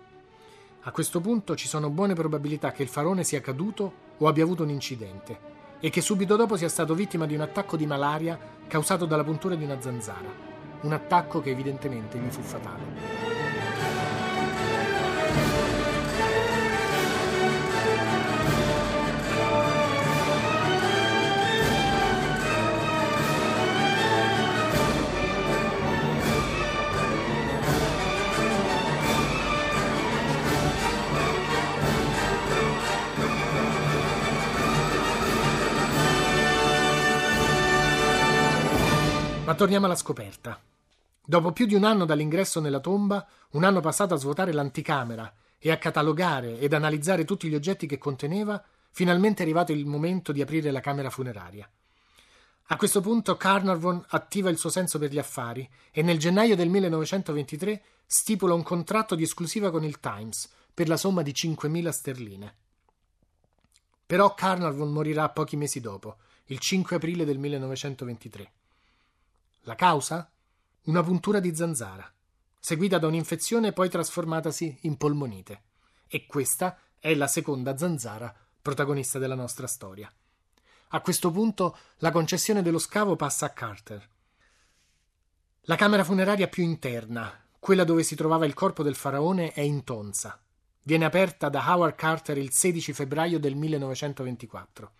A 0.88 0.90
questo 0.90 1.20
punto 1.20 1.54
ci 1.54 1.68
sono 1.68 1.90
buone 1.90 2.14
probabilità 2.14 2.72
che 2.72 2.82
il 2.82 2.88
faraone 2.88 3.22
sia 3.22 3.42
caduto 3.42 3.92
o 4.16 4.26
abbia 4.26 4.42
avuto 4.42 4.62
un 4.62 4.70
incidente 4.70 5.38
e 5.80 5.90
che 5.90 6.00
subito 6.00 6.34
dopo 6.34 6.56
sia 6.56 6.70
stato 6.70 6.94
vittima 6.94 7.26
di 7.26 7.34
un 7.34 7.42
attacco 7.42 7.76
di 7.76 7.84
malaria 7.84 8.38
causato 8.66 9.04
dalla 9.04 9.22
puntura 9.22 9.54
di 9.54 9.64
una 9.64 9.82
zanzara, 9.82 10.32
un 10.80 10.92
attacco 10.94 11.42
che 11.42 11.50
evidentemente 11.50 12.16
gli 12.16 12.30
fu 12.30 12.40
fatale. 12.40 13.27
Torniamo 39.58 39.86
alla 39.86 39.96
scoperta. 39.96 40.62
Dopo 41.24 41.50
più 41.50 41.66
di 41.66 41.74
un 41.74 41.82
anno 41.82 42.04
dall'ingresso 42.04 42.60
nella 42.60 42.78
tomba, 42.78 43.26
un 43.50 43.64
anno 43.64 43.80
passato 43.80 44.14
a 44.14 44.16
svuotare 44.16 44.52
l'anticamera 44.52 45.34
e 45.58 45.72
a 45.72 45.78
catalogare 45.78 46.60
ed 46.60 46.72
analizzare 46.72 47.24
tutti 47.24 47.48
gli 47.48 47.56
oggetti 47.56 47.88
che 47.88 47.98
conteneva, 47.98 48.64
finalmente 48.92 49.40
è 49.40 49.42
arrivato 49.42 49.72
il 49.72 49.84
momento 49.84 50.30
di 50.30 50.40
aprire 50.40 50.70
la 50.70 50.78
camera 50.78 51.10
funeraria. 51.10 51.68
A 52.66 52.76
questo 52.76 53.00
punto 53.00 53.36
Carnarvon 53.36 54.00
attiva 54.10 54.48
il 54.48 54.58
suo 54.58 54.70
senso 54.70 55.00
per 55.00 55.10
gli 55.10 55.18
affari 55.18 55.68
e 55.90 56.02
nel 56.02 56.20
gennaio 56.20 56.54
del 56.54 56.68
1923 56.68 57.82
stipula 58.06 58.54
un 58.54 58.62
contratto 58.62 59.16
di 59.16 59.24
esclusiva 59.24 59.72
con 59.72 59.82
il 59.82 59.98
Times 59.98 60.48
per 60.72 60.86
la 60.86 60.96
somma 60.96 61.22
di 61.22 61.32
5.000 61.32 61.88
sterline. 61.88 62.54
Però 64.06 64.34
Carnarvon 64.34 64.92
morirà 64.92 65.28
pochi 65.30 65.56
mesi 65.56 65.80
dopo, 65.80 66.18
il 66.44 66.60
5 66.60 66.94
aprile 66.94 67.24
del 67.24 67.38
1923. 67.38 68.52
La 69.68 69.74
causa? 69.74 70.32
Una 70.84 71.02
puntura 71.02 71.40
di 71.40 71.54
zanzara, 71.54 72.10
seguita 72.58 72.96
da 72.96 73.06
un'infezione 73.06 73.74
poi 73.74 73.90
trasformatasi 73.90 74.78
in 74.84 74.96
polmonite. 74.96 75.64
E 76.06 76.24
questa 76.24 76.78
è 76.98 77.14
la 77.14 77.26
seconda 77.26 77.76
zanzara 77.76 78.34
protagonista 78.62 79.18
della 79.18 79.34
nostra 79.34 79.66
storia. 79.66 80.10
A 80.88 81.00
questo 81.02 81.30
punto 81.30 81.76
la 81.98 82.10
concessione 82.10 82.62
dello 82.62 82.78
scavo 82.78 83.14
passa 83.14 83.44
a 83.44 83.50
Carter. 83.50 84.08
La 85.64 85.76
camera 85.76 86.02
funeraria 86.02 86.48
più 86.48 86.62
interna, 86.62 87.30
quella 87.58 87.84
dove 87.84 88.04
si 88.04 88.14
trovava 88.14 88.46
il 88.46 88.54
corpo 88.54 88.82
del 88.82 88.96
faraone, 88.96 89.52
è 89.52 89.60
in 89.60 89.84
tonza. 89.84 90.42
Viene 90.80 91.04
aperta 91.04 91.50
da 91.50 91.62
Howard 91.66 91.94
Carter 91.94 92.38
il 92.38 92.52
16 92.52 92.94
febbraio 92.94 93.38
del 93.38 93.54
1924. 93.54 94.92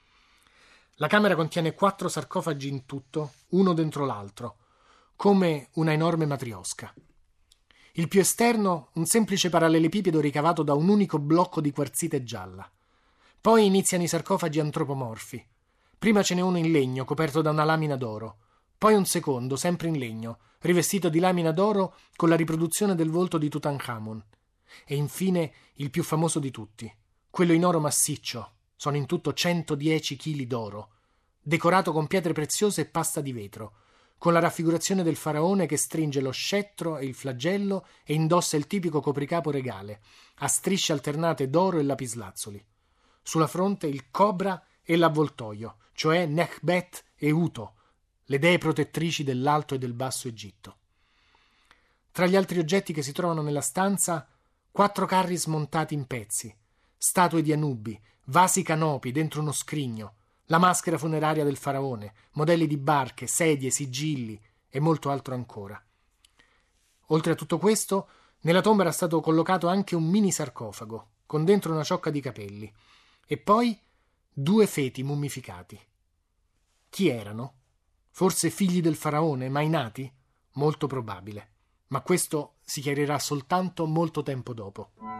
La 1.00 1.07
camera 1.07 1.37
contiene 1.37 1.75
quattro 1.75 2.09
sarcofagi 2.09 2.67
in 2.67 2.85
tutto, 2.85 3.35
uno 3.50 3.73
dentro 3.73 4.05
l'altro, 4.05 4.57
come 5.14 5.69
una 5.75 5.93
enorme 5.93 6.26
matriosca. 6.26 6.93
Il 7.93 8.09
più 8.09 8.19
esterno, 8.19 8.90
un 8.95 9.07
semplice 9.07 9.49
parallelepipedo 9.49 10.19
ricavato 10.19 10.64
da 10.64 10.75
un 10.75 10.88
unico 10.88 11.21
blocco 11.21 11.61
di 11.61 11.71
quarzite 11.71 12.25
gialla. 12.25 12.69
Poi 13.40 13.64
iniziano 13.64 14.02
i 14.02 14.09
sarcofagi 14.09 14.59
antropomorfi. 14.59 15.47
Prima 15.97 16.25
ce 16.25 16.35
n'è 16.35 16.40
uno 16.40 16.59
in 16.59 16.73
legno 16.73 17.05
coperto 17.05 17.43
da 17.43 17.50
una 17.50 17.64
lamina 17.64 17.95
d'oro, 17.95 18.38
poi 18.76 18.95
un 18.95 19.07
secondo, 19.07 19.55
sempre 19.55 19.87
in 19.87 19.99
legno, 19.99 20.38
rivestito 20.62 21.09
di 21.09 21.21
lamina 21.21 21.52
d'oro 21.52 21.95
con 22.17 22.28
la 22.28 22.37
riproduzione 22.37 22.97
del 22.97 23.11
volto 23.11 23.38
di 23.38 23.49
Tutankhamon. 23.49 24.25
E 24.85 24.97
infine 24.97 25.52
il 25.75 25.90
più 25.90 26.02
famoso 26.02 26.40
di 26.40 26.50
tutti, 26.50 26.93
quello 27.31 27.52
in 27.52 27.64
oro 27.64 27.78
massiccio, 27.78 28.55
sono 28.78 28.97
in 28.97 29.06
tutto 29.06 29.32
110 29.32 30.16
kg 30.16 30.42
d'oro, 30.42 30.90
decorato 31.42 31.90
con 31.90 32.06
pietre 32.06 32.32
preziose 32.32 32.82
e 32.82 32.87
pasta 32.87 33.20
di 33.20 33.32
vetro, 33.32 33.73
con 34.18 34.32
la 34.32 34.38
raffigurazione 34.38 35.02
del 35.02 35.16
faraone 35.16 35.66
che 35.66 35.76
stringe 35.76 36.20
lo 36.20 36.30
scettro 36.30 36.97
e 36.97 37.04
il 37.04 37.14
flagello 37.14 37.87
e 38.04 38.14
indossa 38.14 38.56
il 38.56 38.68
tipico 38.68 39.00
copricapo 39.00 39.50
regale, 39.50 40.00
a 40.37 40.47
strisce 40.47 40.92
alternate 40.92 41.50
d'oro 41.50 41.80
e 41.80 41.82
lapislazzoli. 41.82 42.64
Sulla 43.20 43.49
fronte 43.49 43.88
il 43.88 44.11
cobra 44.12 44.64
e 44.80 44.97
l'avvoltoio, 44.97 45.78
cioè 45.94 46.26
Nechbet 46.26 47.04
e 47.16 47.32
Uto, 47.32 47.75
le 48.26 48.38
dee 48.38 48.58
protettrici 48.58 49.25
dell'Alto 49.25 49.75
e 49.75 49.78
del 49.78 49.92
Basso 49.92 50.28
Egitto. 50.28 50.76
Tra 52.12 52.26
gli 52.26 52.37
altri 52.37 52.61
oggetti 52.61 52.92
che 52.92 53.02
si 53.02 53.11
trovano 53.11 53.42
nella 53.42 53.61
stanza, 53.61 54.25
quattro 54.70 55.04
carri 55.04 55.37
smontati 55.37 55.94
in 55.94 56.06
pezzi, 56.06 56.54
statue 56.97 57.42
di 57.42 57.52
Anubi, 57.52 58.00
vasi 58.28 58.62
canopi 58.62 59.12
dentro 59.12 59.40
uno 59.40 59.52
scrigno, 59.52 60.14
la 60.47 60.58
maschera 60.58 60.99
funeraria 60.99 61.44
del 61.44 61.56
faraone, 61.56 62.14
modelli 62.32 62.66
di 62.66 62.76
barche, 62.76 63.26
sedie, 63.26 63.70
sigilli 63.70 64.40
e 64.68 64.80
molto 64.80 65.11
altro 65.11 65.35
ancora. 65.35 65.82
Oltre 67.06 67.32
a 67.32 67.35
tutto 67.35 67.58
questo, 67.58 68.08
nella 68.40 68.61
tomba 68.61 68.82
era 68.82 68.92
stato 68.92 69.20
collocato 69.20 69.68
anche 69.68 69.94
un 69.94 70.04
mini 70.04 70.30
sarcofago, 70.30 71.08
con 71.26 71.44
dentro 71.44 71.73
una 71.73 71.85
ciocca 71.85 72.11
di 72.11 72.20
capelli, 72.20 72.73
e 73.26 73.37
poi 73.37 73.78
due 74.32 74.66
feti 74.66 75.02
mummificati. 75.02 75.78
Chi 76.88 77.08
erano? 77.08 77.54
Forse 78.11 78.50
figli 78.50 78.80
del 78.80 78.97
faraone, 78.97 79.49
mai 79.49 79.68
nati? 79.68 80.11
Molto 80.52 80.87
probabile, 80.87 81.50
ma 81.88 82.00
questo 82.00 82.56
si 82.64 82.80
chiarirà 82.80 83.18
soltanto 83.18 83.87
molto 83.87 84.23
tempo 84.23 84.52
dopo. 84.54 85.17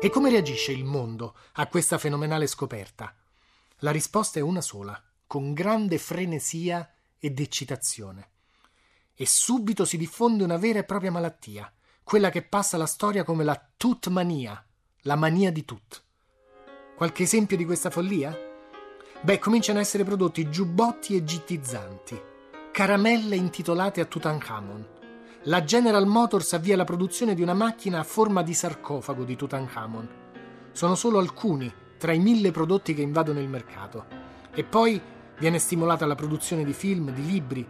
E 0.00 0.10
come 0.10 0.30
reagisce 0.30 0.70
il 0.70 0.84
mondo 0.84 1.34
a 1.54 1.66
questa 1.66 1.98
fenomenale 1.98 2.46
scoperta? 2.46 3.12
La 3.78 3.90
risposta 3.90 4.38
è 4.38 4.42
una 4.42 4.60
sola, 4.60 5.02
con 5.26 5.52
grande 5.52 5.98
frenesia 5.98 6.88
ed 7.18 7.40
eccitazione. 7.40 8.28
E 9.16 9.26
subito 9.26 9.84
si 9.84 9.96
diffonde 9.96 10.44
una 10.44 10.56
vera 10.56 10.78
e 10.78 10.84
propria 10.84 11.10
malattia, 11.10 11.72
quella 12.04 12.30
che 12.30 12.42
passa 12.42 12.76
alla 12.76 12.86
storia 12.86 13.24
come 13.24 13.42
la 13.42 13.60
tutmania, 13.76 14.64
la 15.02 15.16
mania 15.16 15.50
di 15.50 15.64
tut. 15.64 16.04
Qualche 16.94 17.24
esempio 17.24 17.56
di 17.56 17.64
questa 17.64 17.90
follia? 17.90 18.38
Beh, 19.20 19.40
cominciano 19.40 19.80
a 19.80 19.82
essere 19.82 20.04
prodotti 20.04 20.48
giubbotti 20.48 21.16
egittizzanti, 21.16 22.22
caramelle 22.70 23.34
intitolate 23.34 24.00
a 24.00 24.04
Tutankhamon. 24.04 24.97
La 25.44 25.62
General 25.62 26.04
Motors 26.04 26.52
avvia 26.54 26.74
la 26.74 26.82
produzione 26.82 27.32
di 27.32 27.42
una 27.42 27.54
macchina 27.54 28.00
a 28.00 28.04
forma 28.04 28.42
di 28.42 28.52
sarcofago 28.54 29.22
di 29.22 29.36
Tutankhamon. 29.36 30.08
Sono 30.72 30.96
solo 30.96 31.20
alcuni 31.20 31.72
tra 31.96 32.12
i 32.12 32.18
mille 32.18 32.50
prodotti 32.50 32.92
che 32.92 33.02
invadono 33.02 33.38
il 33.38 33.48
mercato. 33.48 34.06
E 34.52 34.64
poi 34.64 35.00
viene 35.38 35.60
stimolata 35.60 36.06
la 36.06 36.16
produzione 36.16 36.64
di 36.64 36.72
film, 36.72 37.12
di 37.12 37.24
libri. 37.24 37.66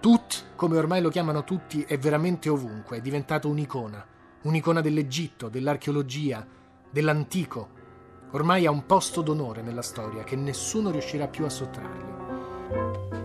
Tut, 0.00 0.52
come 0.56 0.78
ormai 0.78 1.02
lo 1.02 1.10
chiamano 1.10 1.44
tutti, 1.44 1.82
è 1.82 1.98
veramente 1.98 2.48
ovunque, 2.48 2.96
è 2.96 3.00
diventato 3.02 3.48
un'icona. 3.48 4.04
Un'icona 4.42 4.80
dell'Egitto, 4.80 5.50
dell'archeologia, 5.50 6.46
dell'antico. 6.90 7.68
Ormai 8.30 8.64
ha 8.64 8.70
un 8.70 8.86
posto 8.86 9.20
d'onore 9.20 9.60
nella 9.60 9.82
storia 9.82 10.24
che 10.24 10.34
nessuno 10.34 10.90
riuscirà 10.90 11.28
più 11.28 11.44
a 11.44 11.50
sottrargli. 11.50 13.15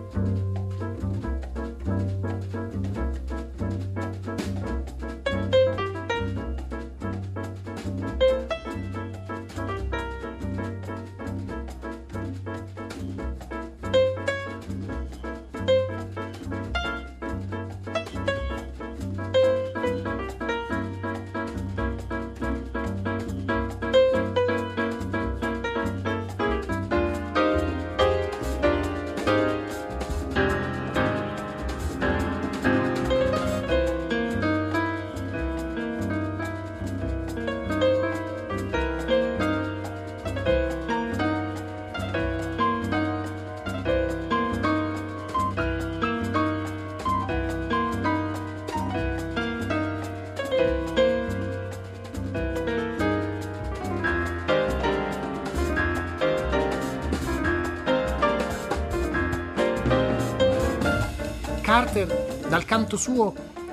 Dal 62.52 62.66
canto 62.66 62.98
suo, 62.98 63.32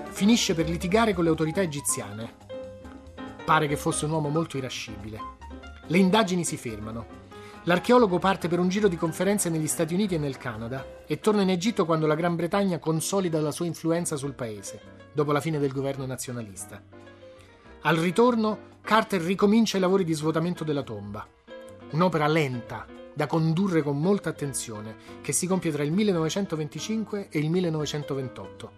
finisce 0.10 0.56
per 0.56 0.70
litigare 0.70 1.13
con 1.13 1.26
le 1.26 1.30
autorità 1.30 1.60
egiziane. 1.60 2.34
Pare 3.44 3.68
che 3.68 3.76
fosse 3.76 4.06
un 4.06 4.12
uomo 4.12 4.30
molto 4.30 4.56
irascibile. 4.56 5.20
Le 5.88 5.98
indagini 5.98 6.46
si 6.46 6.56
fermano. 6.56 7.06
L'archeologo 7.63 8.20
parte 8.20 8.48
per 8.48 8.58
un 8.58 8.70
giro 8.70 8.88
di 8.88 8.96
conferenze 8.96 9.50
negli 9.50 9.68
Stati 9.68 9.94
Uniti 9.94 10.15
e 10.15 10.18
nel 10.18 10.38
Canada 10.38 11.04
e 11.06 11.20
torna 11.20 11.42
in 11.42 11.50
Egitto 11.50 11.84
quando 11.84 12.08
la 12.08 12.15
Gran 12.15 12.38
Bretagna 12.38 12.80
consolida 12.80 13.42
la 13.42 13.52
sua 13.52 13.65
influenza 13.65 14.15
sul 14.15 14.32
paese, 14.32 14.80
dopo 15.12 15.34
la 15.34 15.42
fine 15.42 15.60
del 15.60 15.74
governo 15.74 16.06
nazionalista. 16.06 16.82
Al 17.82 17.98
ritorno, 17.98 18.78
Carter 18.80 19.20
ricomincia 19.20 19.76
i 19.76 19.82
lavori 19.82 20.06
di 20.06 20.13
svuotamento 20.13 20.63
della 20.63 20.84
tomba. 20.84 21.28
Un'opera 21.89 22.28
lenta, 22.28 22.86
da 23.19 23.27
condurre 23.27 23.82
con 23.82 23.99
molta 23.99 24.29
attenzione, 24.29 24.95
che 25.19 25.34
si 25.34 25.45
compie 25.45 25.73
tra 25.73 25.84
il 25.84 25.91
1925 25.91 27.27
e 27.29 27.39
il 27.39 27.49
1928. 27.49 28.71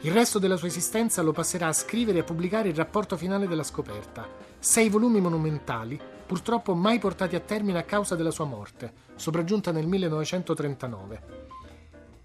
Il 0.00 0.10
resto 0.10 0.40
della 0.40 0.56
sua 0.56 0.66
esistenza 0.66 1.22
lo 1.22 1.30
passerà 1.30 1.68
a 1.68 1.72
scrivere 1.72 2.18
e 2.18 2.20
a 2.22 2.24
pubblicare 2.24 2.70
il 2.70 2.74
rapporto 2.74 3.16
finale 3.16 3.46
della 3.46 3.62
scoperta, 3.62 4.26
sei 4.58 4.88
volumi 4.88 5.20
monumentali, 5.20 5.96
purtroppo 6.26 6.74
mai 6.74 6.98
portati 6.98 7.36
a 7.36 7.40
termine 7.40 7.78
a 7.78 7.84
causa 7.84 8.16
della 8.16 8.32
sua 8.32 8.46
morte, 8.46 8.92
sopraggiunta 9.14 9.70
nel 9.70 9.86
1939. 9.86 11.22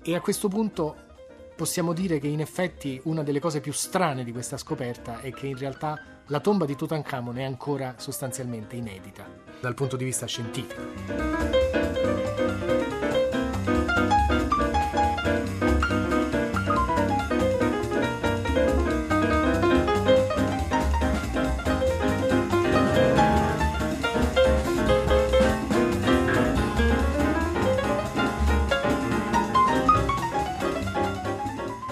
E 0.02 0.16
a 0.16 0.22
questo 0.22 0.48
punto 0.48 0.96
possiamo 1.56 1.94
dire 1.94 2.18
che 2.18 2.28
in 2.28 2.42
effetti 2.42 3.00
una 3.04 3.22
delle 3.22 3.40
cose 3.40 3.62
più 3.62 3.74
strane 3.74 4.24
di 4.24 4.32
questa 4.32 4.58
scoperta 4.58 5.22
è 5.22 5.32
che 5.32 5.46
in 5.46 5.58
realtà 5.60 6.15
la 6.28 6.40
tomba 6.40 6.66
di 6.66 6.76
Tutankhamon 6.76 7.38
è 7.38 7.44
ancora 7.44 7.96
sostanzialmente 7.98 8.76
inedita 8.76 9.28
dal 9.60 9.76
punto 9.76 9.96
di 9.96 10.06
vista 10.06 10.26
scientifico. 10.26 10.82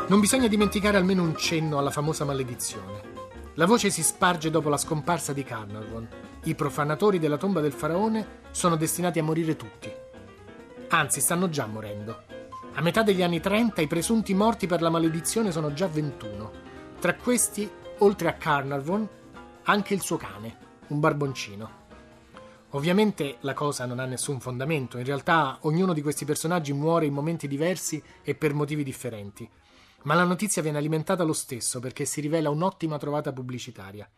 Non 0.07 0.19
bisogna 0.19 0.47
dimenticare 0.47 0.97
almeno 0.97 1.23
un 1.23 1.35
cenno 1.35 1.79
alla 1.79 1.89
famosa 1.89 2.23
maledizione. 2.23 3.12
La 3.55 3.67
voce 3.67 3.91
si 3.91 4.01
sparge 4.01 4.49
dopo 4.49 4.69
la 4.69 4.77
scomparsa 4.77 5.31
di 5.31 5.43
Carnarvon. 5.43 6.07
I 6.45 6.55
profanatori 6.55 7.19
della 7.19 7.37
tomba 7.37 7.61
del 7.61 7.71
faraone 7.71 8.39
sono 8.49 8.75
destinati 8.75 9.19
a 9.19 9.23
morire 9.23 9.55
tutti. 9.55 9.93
Anzi, 10.89 11.21
stanno 11.21 11.47
già 11.49 11.67
morendo. 11.67 12.23
A 12.73 12.81
metà 12.81 13.03
degli 13.03 13.21
anni 13.21 13.39
30 13.39 13.79
i 13.81 13.87
presunti 13.87 14.33
morti 14.33 14.65
per 14.65 14.81
la 14.81 14.89
maledizione 14.89 15.51
sono 15.51 15.71
già 15.71 15.85
21. 15.85 16.51
Tra 16.99 17.13
questi, 17.13 17.69
oltre 17.99 18.27
a 18.27 18.33
Carnarvon, 18.33 19.07
anche 19.65 19.93
il 19.93 20.01
suo 20.01 20.17
cane, 20.17 20.57
un 20.87 20.99
barboncino. 20.99 21.81
Ovviamente 22.71 23.37
la 23.41 23.53
cosa 23.53 23.85
non 23.85 23.99
ha 23.99 24.05
nessun 24.05 24.39
fondamento, 24.39 24.97
in 24.97 25.05
realtà 25.05 25.59
ognuno 25.61 25.93
di 25.93 26.01
questi 26.01 26.25
personaggi 26.25 26.73
muore 26.73 27.05
in 27.05 27.13
momenti 27.13 27.47
diversi 27.47 28.01
e 28.23 28.33
per 28.33 28.55
motivi 28.55 28.83
differenti 28.83 29.47
ma 30.03 30.13
la 30.13 30.23
notizia 30.23 30.61
viene 30.61 30.77
alimentata 30.77 31.23
lo 31.23 31.33
stesso 31.33 31.79
perché 31.79 32.05
si 32.05 32.21
rivela 32.21 32.49
un'ottima 32.49 32.97
trovata 32.97 33.33
pubblicitaria. 33.33 34.09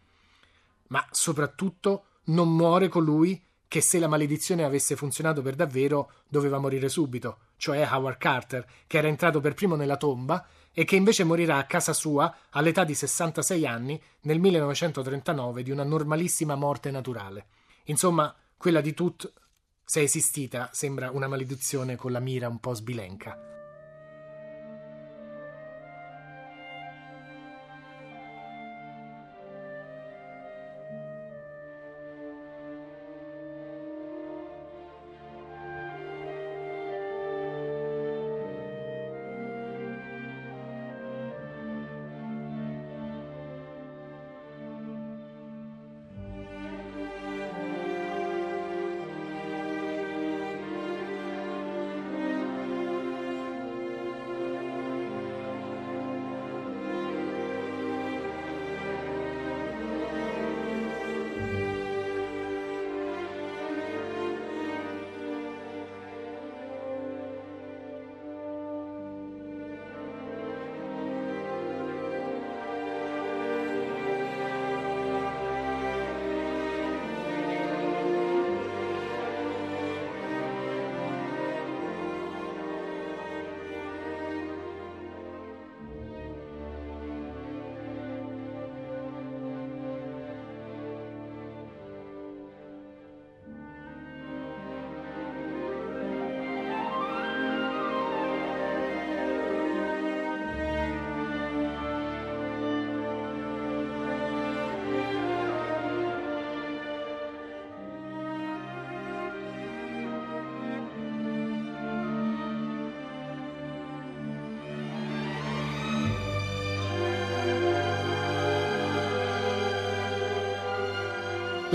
Ma 0.88 1.06
soprattutto 1.12 2.06
non 2.26 2.56
muore 2.56 2.88
colui 2.88 3.42
che 3.68 3.82
se 3.82 4.00
la 4.00 4.08
maledizione 4.08 4.64
avesse 4.64 4.96
funzionato 4.96 5.42
per 5.42 5.56
davvero 5.56 6.12
doveva 6.28 6.60
morire 6.60 6.88
subito, 6.88 7.40
cioè 7.58 7.88
Howard 7.92 8.18
Carter, 8.18 8.66
che 8.88 8.98
era 8.98 9.08
entrato 9.08 9.40
per 9.40 9.54
primo 9.54 9.76
nella 9.76 9.98
tomba 9.98 10.46
e 10.72 10.84
che 10.86 10.96
invece 10.96 11.24
morirà 11.24 11.58
a 11.58 11.66
casa 11.66 11.94
sua 11.94 12.34
all'età 12.52 12.84
di 12.84 12.94
66 12.94 13.66
anni 13.66 14.02
nel 14.22 14.40
1939 14.40 15.64
di 15.64 15.72
una 15.72 15.84
normalissima 15.84 16.56
morte 16.56 16.92
naturale. 16.92 17.48
Insomma, 17.86 18.34
quella 18.58 18.82
di 18.82 18.94
Tut, 18.94 19.32
se 19.84 20.02
esistita, 20.02 20.70
sembra 20.72 21.12
una 21.12 21.28
maledizione 21.28 21.96
con 21.96 22.12
la 22.12 22.20
mira 22.20 22.48
un 22.48 22.60
po' 22.60 22.74
sbilenca. 22.74 23.55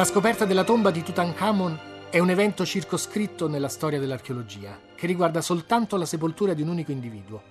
La 0.01 0.07
scoperta 0.07 0.47
della 0.47 0.65
tomba 0.65 0.91
di 0.91 1.03
Tutankhamon 1.03 1.79
è 2.09 2.19
un 2.21 2.31
evento 2.31 2.65
circoscritto 2.65 3.49
nella 3.49 3.69
storia 3.69 3.99
dell'archeologia, 3.99 4.81
che 4.95 5.07
riguarda 5.07 5.43
soltanto 5.43 5.99
la 5.99 6.07
sepoltura 6.07 6.55
di 6.55 6.63
un 6.63 6.69
unico 6.69 6.91
individuo. 6.91 7.43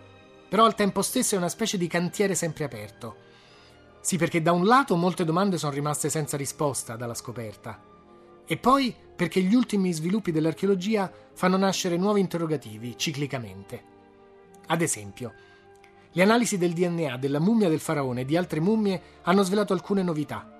Però 0.49 0.65
al 0.65 0.73
tempo 0.73 1.03
stesso 1.03 1.35
è 1.35 1.37
una 1.37 1.47
specie 1.47 1.77
di 1.77 1.85
cantiere 1.85 2.33
sempre 2.33 2.63
aperto. 2.63 3.15
Sì, 4.01 4.17
perché 4.17 4.41
da 4.41 4.51
un 4.51 4.65
lato 4.65 4.95
molte 4.95 5.25
domande 5.25 5.59
sono 5.59 5.73
rimaste 5.73 6.09
senza 6.09 6.37
risposta 6.37 6.95
dalla 6.95 7.13
scoperta, 7.13 7.83
e 8.47 8.57
poi 8.57 8.95
perché 9.15 9.41
gli 9.41 9.53
ultimi 9.53 9.93
sviluppi 9.93 10.31
dell'archeologia 10.31 11.11
fanno 11.35 11.57
nascere 11.57 11.97
nuovi 11.97 12.19
interrogativi 12.19 12.97
ciclicamente. 12.97 13.83
Ad 14.65 14.81
esempio, 14.81 15.33
le 16.13 16.23
analisi 16.23 16.57
del 16.57 16.73
DNA 16.73 17.15
della 17.17 17.39
mummia 17.39 17.69
del 17.69 17.79
faraone 17.79 18.21
e 18.21 18.25
di 18.25 18.35
altre 18.35 18.59
mummie 18.59 18.99
hanno 19.21 19.43
svelato 19.43 19.73
alcune 19.73 20.01
novità. 20.01 20.58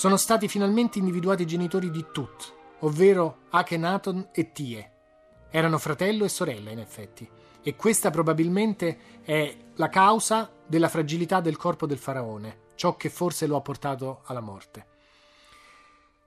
Sono 0.00 0.16
stati 0.16 0.48
finalmente 0.48 0.98
individuati 0.98 1.42
i 1.42 1.46
genitori 1.46 1.90
di 1.90 2.06
Tut, 2.10 2.54
ovvero 2.78 3.40
Akhenaton 3.50 4.30
e 4.32 4.50
Tie. 4.50 4.92
Erano 5.50 5.76
fratello 5.76 6.24
e 6.24 6.30
sorella, 6.30 6.70
in 6.70 6.78
effetti, 6.78 7.28
e 7.60 7.76
questa 7.76 8.08
probabilmente 8.08 9.20
è 9.22 9.54
la 9.74 9.90
causa 9.90 10.50
della 10.66 10.88
fragilità 10.88 11.42
del 11.42 11.58
corpo 11.58 11.84
del 11.84 11.98
faraone, 11.98 12.60
ciò 12.76 12.96
che 12.96 13.10
forse 13.10 13.46
lo 13.46 13.56
ha 13.56 13.60
portato 13.60 14.22
alla 14.24 14.40
morte. 14.40 14.86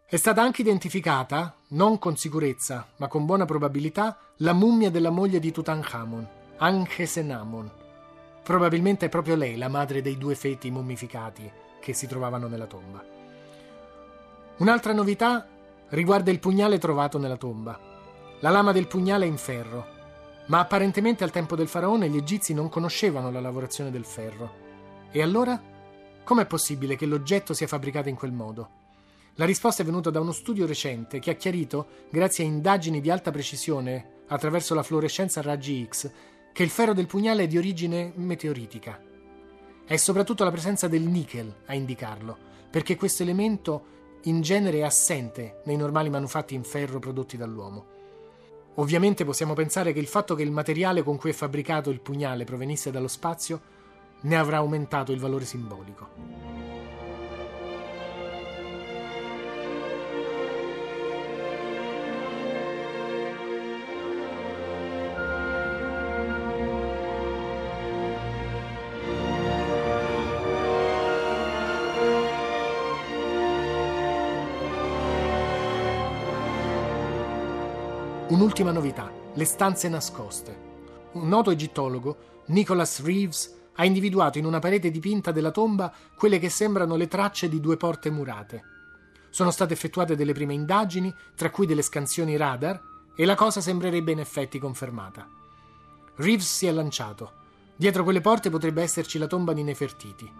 È 0.05 0.17
stata 0.17 0.43
anche 0.43 0.61
identificata, 0.61 1.55
non 1.69 1.97
con 1.97 2.15
sicurezza, 2.15 2.89
ma 2.97 3.07
con 3.07 3.25
buona 3.25 3.45
probabilità, 3.45 4.19
la 4.37 4.53
mummia 4.53 4.91
della 4.91 5.09
moglie 5.09 5.39
di 5.39 5.51
Tutankhamon, 5.51 6.27
Ankhesenamon. 6.57 7.71
Probabilmente 8.43 9.07
è 9.07 9.09
proprio 9.09 9.35
lei 9.35 9.57
la 9.57 9.67
madre 9.67 10.03
dei 10.03 10.19
due 10.19 10.35
feti 10.35 10.69
mummificati 10.69 11.51
che 11.81 11.93
si 11.93 12.05
trovavano 12.05 12.45
nella 12.45 12.67
tomba. 12.67 13.12
Un'altra 14.57 14.93
novità 14.93 15.47
riguarda 15.89 16.29
il 16.29 16.39
pugnale 16.39 16.77
trovato 16.77 17.17
nella 17.17 17.37
tomba. 17.37 17.79
La 18.39 18.49
lama 18.51 18.71
del 18.71 18.87
pugnale 18.87 19.25
è 19.25 19.27
in 19.27 19.37
ferro, 19.37 19.87
ma 20.47 20.59
apparentemente 20.59 21.23
al 21.23 21.31
tempo 21.31 21.55
del 21.55 21.67
faraone 21.67 22.07
gli 22.07 22.17
egizi 22.17 22.53
non 22.53 22.69
conoscevano 22.69 23.31
la 23.31 23.39
lavorazione 23.39 23.89
del 23.89 24.05
ferro. 24.05 24.61
E 25.11 25.23
allora? 25.23 25.59
Com'è 26.23 26.45
possibile 26.45 26.95
che 26.95 27.07
l'oggetto 27.07 27.53
sia 27.53 27.65
fabbricato 27.65 28.09
in 28.09 28.15
quel 28.15 28.31
modo? 28.31 28.81
La 29.35 29.45
risposta 29.45 29.81
è 29.81 29.85
venuta 29.85 30.11
da 30.11 30.19
uno 30.19 30.31
studio 30.31 30.67
recente 30.67 31.17
che 31.17 31.31
ha 31.31 31.35
chiarito, 31.35 31.87
grazie 32.11 32.43
a 32.43 32.47
indagini 32.47 33.01
di 33.01 33.09
alta 33.09 33.31
precisione 33.31 34.21
attraverso 34.27 34.75
la 34.75 34.83
fluorescenza 34.83 35.39
a 35.39 35.43
raggi 35.43 35.83
X, 35.89 36.11
che 36.53 36.61
il 36.61 36.69
ferro 36.69 36.93
del 36.93 37.07
pugnale 37.07 37.43
è 37.43 37.47
di 37.47 37.57
origine 37.57 38.11
meteoritica. 38.15 39.01
È 39.83 39.95
soprattutto 39.97 40.43
la 40.43 40.51
presenza 40.51 40.87
del 40.87 41.01
nickel 41.01 41.51
a 41.65 41.73
indicarlo, 41.73 42.37
perché 42.69 42.95
questo 42.95 43.23
elemento 43.23 43.85
in 44.23 44.41
genere 44.41 44.79
è 44.79 44.83
assente 44.83 45.61
nei 45.65 45.75
normali 45.75 46.09
manufatti 46.09 46.55
in 46.55 46.63
ferro 46.63 46.99
prodotti 46.99 47.35
dall'uomo. 47.35 47.85
Ovviamente 48.75 49.25
possiamo 49.25 49.53
pensare 49.53 49.93
che 49.93 49.99
il 49.99 50.07
fatto 50.07 50.33
che 50.33 50.43
il 50.43 50.51
materiale 50.51 51.03
con 51.03 51.17
cui 51.17 51.31
è 51.31 51.33
fabbricato 51.33 51.89
il 51.89 51.99
pugnale 51.99 52.43
provenisse 52.43 52.89
dallo 52.89 53.07
spazio 53.07 53.61
ne 54.21 54.37
avrà 54.37 54.57
aumentato 54.57 55.11
il 55.11 55.19
valore 55.19 55.45
simbolico. 55.45 56.07
Un'ultima 78.29 78.71
novità, 78.71 79.11
le 79.33 79.43
stanze 79.43 79.89
nascoste. 79.89 80.57
Un 81.13 81.27
noto 81.27 81.51
egittologo, 81.51 82.43
Nicholas 82.47 83.03
Reeves, 83.03 83.53
ha 83.75 83.85
individuato 83.85 84.37
in 84.37 84.45
una 84.45 84.59
parete 84.59 84.89
dipinta 84.91 85.31
della 85.31 85.51
tomba 85.51 85.93
quelle 86.15 86.39
che 86.39 86.49
sembrano 86.49 86.95
le 86.95 87.09
tracce 87.09 87.49
di 87.49 87.59
due 87.59 87.75
porte 87.75 88.09
murate. 88.09 88.63
Sono 89.29 89.51
state 89.51 89.73
effettuate 89.73 90.15
delle 90.15 90.31
prime 90.31 90.53
indagini, 90.53 91.13
tra 91.35 91.49
cui 91.49 91.65
delle 91.65 91.81
scansioni 91.81 92.37
radar, 92.37 92.81
e 93.13 93.25
la 93.25 93.35
cosa 93.35 93.59
sembrerebbe 93.59 94.13
in 94.13 94.19
effetti 94.19 94.57
confermata. 94.57 95.27
Reeves 96.15 96.47
si 96.47 96.65
è 96.65 96.71
lanciato. 96.71 97.31
Dietro 97.75 98.03
quelle 98.03 98.21
porte 98.21 98.49
potrebbe 98.49 98.81
esserci 98.83 99.17
la 99.17 99.27
tomba 99.27 99.51
di 99.51 99.63
Nefertiti. 99.63 100.31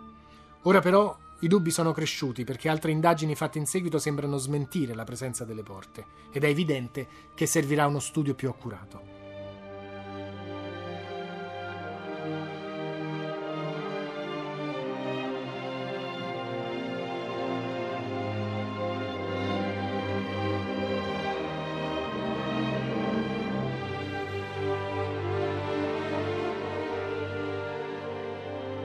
Ora 0.61 0.79
però 0.79 1.15
i 1.43 1.47
dubbi 1.47 1.71
sono 1.71 1.91
cresciuti 1.91 2.45
perché 2.45 2.69
altre 2.69 2.91
indagini 2.91 3.35
fatte 3.35 3.57
in 3.57 3.65
seguito 3.65 3.99
sembrano 3.99 4.37
smentire 4.37 4.95
la 4.95 5.03
presenza 5.03 5.43
delle 5.43 5.61
porte 5.61 6.05
ed 6.31 6.45
è 6.45 6.47
evidente 6.47 7.05
che 7.33 7.45
servirà 7.45 7.85
uno 7.85 7.99
studio 7.99 8.33
più 8.33 8.47
accurato. 8.47 9.22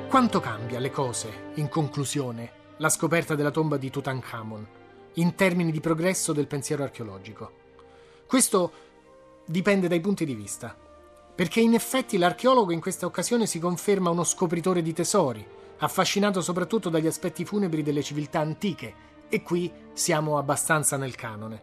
Quanto 0.08 0.40
cambia 0.40 0.78
le 0.78 0.90
cose, 0.90 1.50
in 1.56 1.68
conclusione, 1.68 2.50
la 2.78 2.88
scoperta 2.88 3.34
della 3.34 3.50
tomba 3.50 3.76
di 3.76 3.90
Tutankhamon, 3.90 4.66
in 5.16 5.34
termini 5.34 5.70
di 5.70 5.80
progresso 5.80 6.32
del 6.32 6.46
pensiero 6.46 6.82
archeologico? 6.82 7.52
Questo 8.26 8.72
dipende 9.44 9.86
dai 9.86 10.00
punti 10.00 10.24
di 10.24 10.34
vista, 10.34 10.74
perché 11.34 11.60
in 11.60 11.74
effetti 11.74 12.16
l'archeologo 12.16 12.72
in 12.72 12.80
questa 12.80 13.04
occasione 13.04 13.44
si 13.44 13.58
conferma 13.58 14.08
uno 14.08 14.24
scopritore 14.24 14.80
di 14.80 14.94
tesori, 14.94 15.46
affascinato 15.76 16.40
soprattutto 16.40 16.88
dagli 16.88 17.06
aspetti 17.06 17.44
funebri 17.44 17.82
delle 17.82 18.02
civiltà 18.02 18.40
antiche, 18.40 18.94
e 19.28 19.42
qui 19.42 19.70
siamo 19.92 20.38
abbastanza 20.38 20.96
nel 20.96 21.16
canone. 21.16 21.62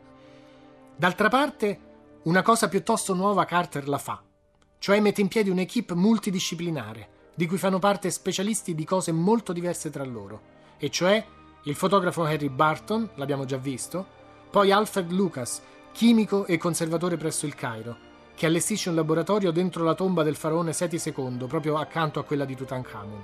D'altra 0.96 1.30
parte, 1.30 1.80
una 2.26 2.44
cosa 2.44 2.70
piuttosto 2.70 3.16
nuova 3.16 3.44
Carter 3.46 3.88
la 3.88 3.98
fa, 3.98 4.22
cioè 4.78 5.00
mette 5.00 5.22
in 5.22 5.30
piedi 5.30 5.50
un'equipe 5.50 5.96
multidisciplinare 5.96 7.14
di 7.36 7.46
cui 7.46 7.58
fanno 7.58 7.80
parte 7.80 8.10
specialisti 8.10 8.74
di 8.74 8.86
cose 8.86 9.12
molto 9.12 9.54
diverse 9.54 9.90
tra 9.90 10.04
loro, 10.04 10.42
e 10.78 10.90
cioè 10.90 11.24
il 11.64 11.76
fotografo 11.76 12.24
Harry 12.24 12.50
Barton, 12.50 13.10
l'abbiamo 13.16 13.46
già 13.46 13.58
visto, 13.58 14.06
poi 14.50 14.72
Alfred 14.72 15.12
Lucas, 15.12 15.62
chimico 15.92 16.46
e 16.46 16.58
conservatore 16.58 17.18
presso 17.18 17.46
il 17.46 17.56
Cairo, 17.56 17.98
che 18.36 18.46
allestisce 18.46 18.90
un 18.90 18.96
laboratorio 18.96 19.52
dentro 19.52 19.84
la 19.84 19.96
tomba 19.96 20.24
del 20.24 20.36
faraone 20.36 20.74
Seti 20.74 21.02
II, 21.04 21.46
proprio 21.48 21.78
accanto 21.78 22.20
a 22.20 22.24
quella 22.24 22.46
di 22.46 22.56
Tutankhamon. 22.56 23.24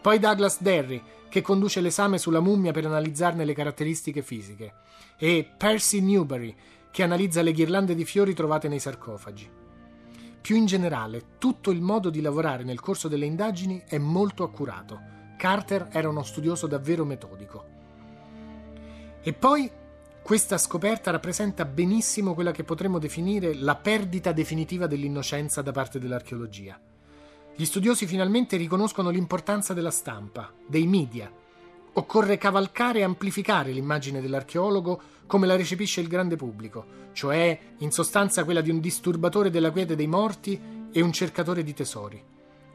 Poi 0.00 0.18
Douglas 0.18 0.60
Derry, 0.60 1.02
che 1.28 1.42
conduce 1.42 1.80
l'esame 1.80 2.18
sulla 2.18 2.40
mummia 2.40 2.72
per 2.72 2.86
analizzarne 2.86 3.44
le 3.44 3.54
caratteristiche 3.54 4.22
fisiche, 4.22 4.74
e 5.16 5.48
Percy 5.56 6.00
Newberry, 6.00 6.54
che 6.90 7.02
analizza 7.02 7.42
le 7.42 7.52
ghirlande 7.52 7.94
di 7.94 8.04
fiori 8.04 8.34
trovate 8.34 8.68
nei 8.68 8.80
sarcofagi. 8.80 9.59
Più 10.40 10.56
in 10.56 10.66
generale, 10.66 11.36
tutto 11.38 11.70
il 11.70 11.80
modo 11.80 12.10
di 12.10 12.20
lavorare 12.20 12.64
nel 12.64 12.80
corso 12.80 13.08
delle 13.08 13.26
indagini 13.26 13.82
è 13.86 13.98
molto 13.98 14.42
accurato. 14.42 15.00
Carter 15.36 15.88
era 15.92 16.08
uno 16.08 16.22
studioso 16.22 16.66
davvero 16.66 17.04
metodico. 17.04 17.64
E 19.22 19.32
poi 19.32 19.70
questa 20.22 20.58
scoperta 20.58 21.10
rappresenta 21.10 21.64
benissimo 21.64 22.34
quella 22.34 22.52
che 22.52 22.64
potremmo 22.64 22.98
definire 22.98 23.54
la 23.54 23.76
perdita 23.76 24.32
definitiva 24.32 24.86
dell'innocenza 24.86 25.62
da 25.62 25.72
parte 25.72 25.98
dell'archeologia. 25.98 26.78
Gli 27.54 27.64
studiosi 27.64 28.06
finalmente 28.06 28.56
riconoscono 28.56 29.10
l'importanza 29.10 29.74
della 29.74 29.90
stampa, 29.90 30.52
dei 30.66 30.86
media, 30.86 31.30
Occorre 31.92 32.38
cavalcare 32.38 33.00
e 33.00 33.02
amplificare 33.02 33.72
l'immagine 33.72 34.20
dell'archeologo 34.20 35.00
come 35.26 35.46
la 35.46 35.56
recepisce 35.56 36.00
il 36.00 36.06
grande 36.06 36.36
pubblico, 36.36 36.84
cioè 37.12 37.58
in 37.78 37.90
sostanza 37.90 38.44
quella 38.44 38.60
di 38.60 38.70
un 38.70 38.78
disturbatore 38.78 39.50
della 39.50 39.72
quiete 39.72 39.96
dei 39.96 40.06
morti 40.06 40.88
e 40.92 41.00
un 41.00 41.12
cercatore 41.12 41.64
di 41.64 41.74
tesori. 41.74 42.22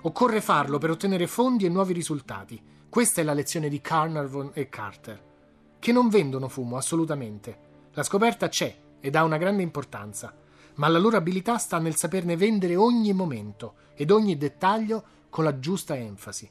Occorre 0.01 0.41
farlo 0.41 0.78
per 0.78 0.89
ottenere 0.89 1.28
fondi 1.28 1.65
e 1.65 1.69
nuovi 1.69 1.93
risultati. 1.93 2.62
Questa 2.89 3.21
è 3.21 3.23
la 3.23 3.34
lezione 3.34 3.69
di 3.69 3.82
Carnarvon 3.82 4.51
e 4.54 4.69
Carter, 4.69 5.23
che 5.80 5.91
non 5.91 6.10
vendono 6.10 6.47
fumo 6.49 6.78
assolutamente. 6.78 7.58
La 7.93 8.04
scoperta 8.04 8.49
c'è 8.49 8.75
ed 8.99 9.15
ha 9.15 9.23
una 9.23 9.38
grande 9.38 9.63
importanza, 9.63 10.34
ma 10.75 10.88
la 10.89 10.99
loro 10.99 11.15
abilità 11.15 11.58
sta 11.58 11.80
nel 11.80 11.95
saperne 11.95 12.36
vendere 12.36 12.75
ogni 12.75 13.13
momento 13.13 13.75
ed 13.95 14.12
ogni 14.12 14.38
dettaglio 14.38 15.04
con 15.30 15.45
la 15.45 15.58
giusta 15.60 15.95
enfasi. 15.95 16.49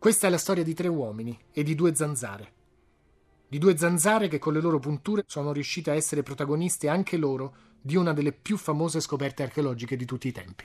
Questa 0.00 0.28
è 0.28 0.30
la 0.30 0.38
storia 0.38 0.62
di 0.62 0.72
tre 0.72 0.88
uomini 0.88 1.38
e 1.52 1.62
di 1.62 1.74
due 1.74 1.94
zanzare. 1.94 2.52
Di 3.46 3.58
due 3.58 3.76
zanzare 3.76 4.28
che 4.28 4.38
con 4.38 4.54
le 4.54 4.60
loro 4.62 4.78
punture 4.78 5.24
sono 5.26 5.52
riuscite 5.52 5.90
a 5.90 5.94
essere 5.94 6.22
protagoniste 6.22 6.88
anche 6.88 7.18
loro 7.18 7.54
di 7.78 7.96
una 7.96 8.14
delle 8.14 8.32
più 8.32 8.56
famose 8.56 8.98
scoperte 9.00 9.42
archeologiche 9.42 9.96
di 9.96 10.06
tutti 10.06 10.28
i 10.28 10.32
tempi. 10.32 10.64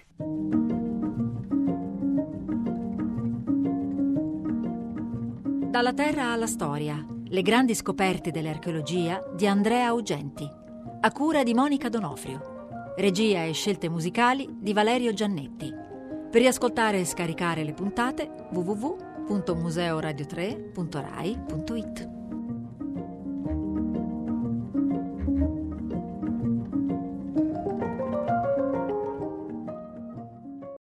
Dalla 5.70 5.94
terra 5.94 6.32
alla 6.32 6.48
storia, 6.48 7.06
Le 7.26 7.42
grandi 7.42 7.76
scoperte 7.76 8.32
dell'archeologia 8.32 9.22
di 9.36 9.48
Andrea 9.48 9.88
Augenti, 9.88 10.50
a 11.02 11.12
cura 11.12 11.44
di 11.44 11.54
Monica 11.54 11.90
Donofrio. 11.90 12.94
Regia 12.96 13.44
e 13.44 13.52
scelte 13.52 13.90
musicali 13.90 14.48
di 14.62 14.72
Valerio 14.72 15.12
Giannetti. 15.12 15.70
Per 16.32 16.40
riascoltare 16.40 17.02
e 17.02 17.06
scaricare 17.06 17.66
le 17.66 17.74
puntate 17.74 18.48
www.museoradio3.rai.it. 19.28 22.15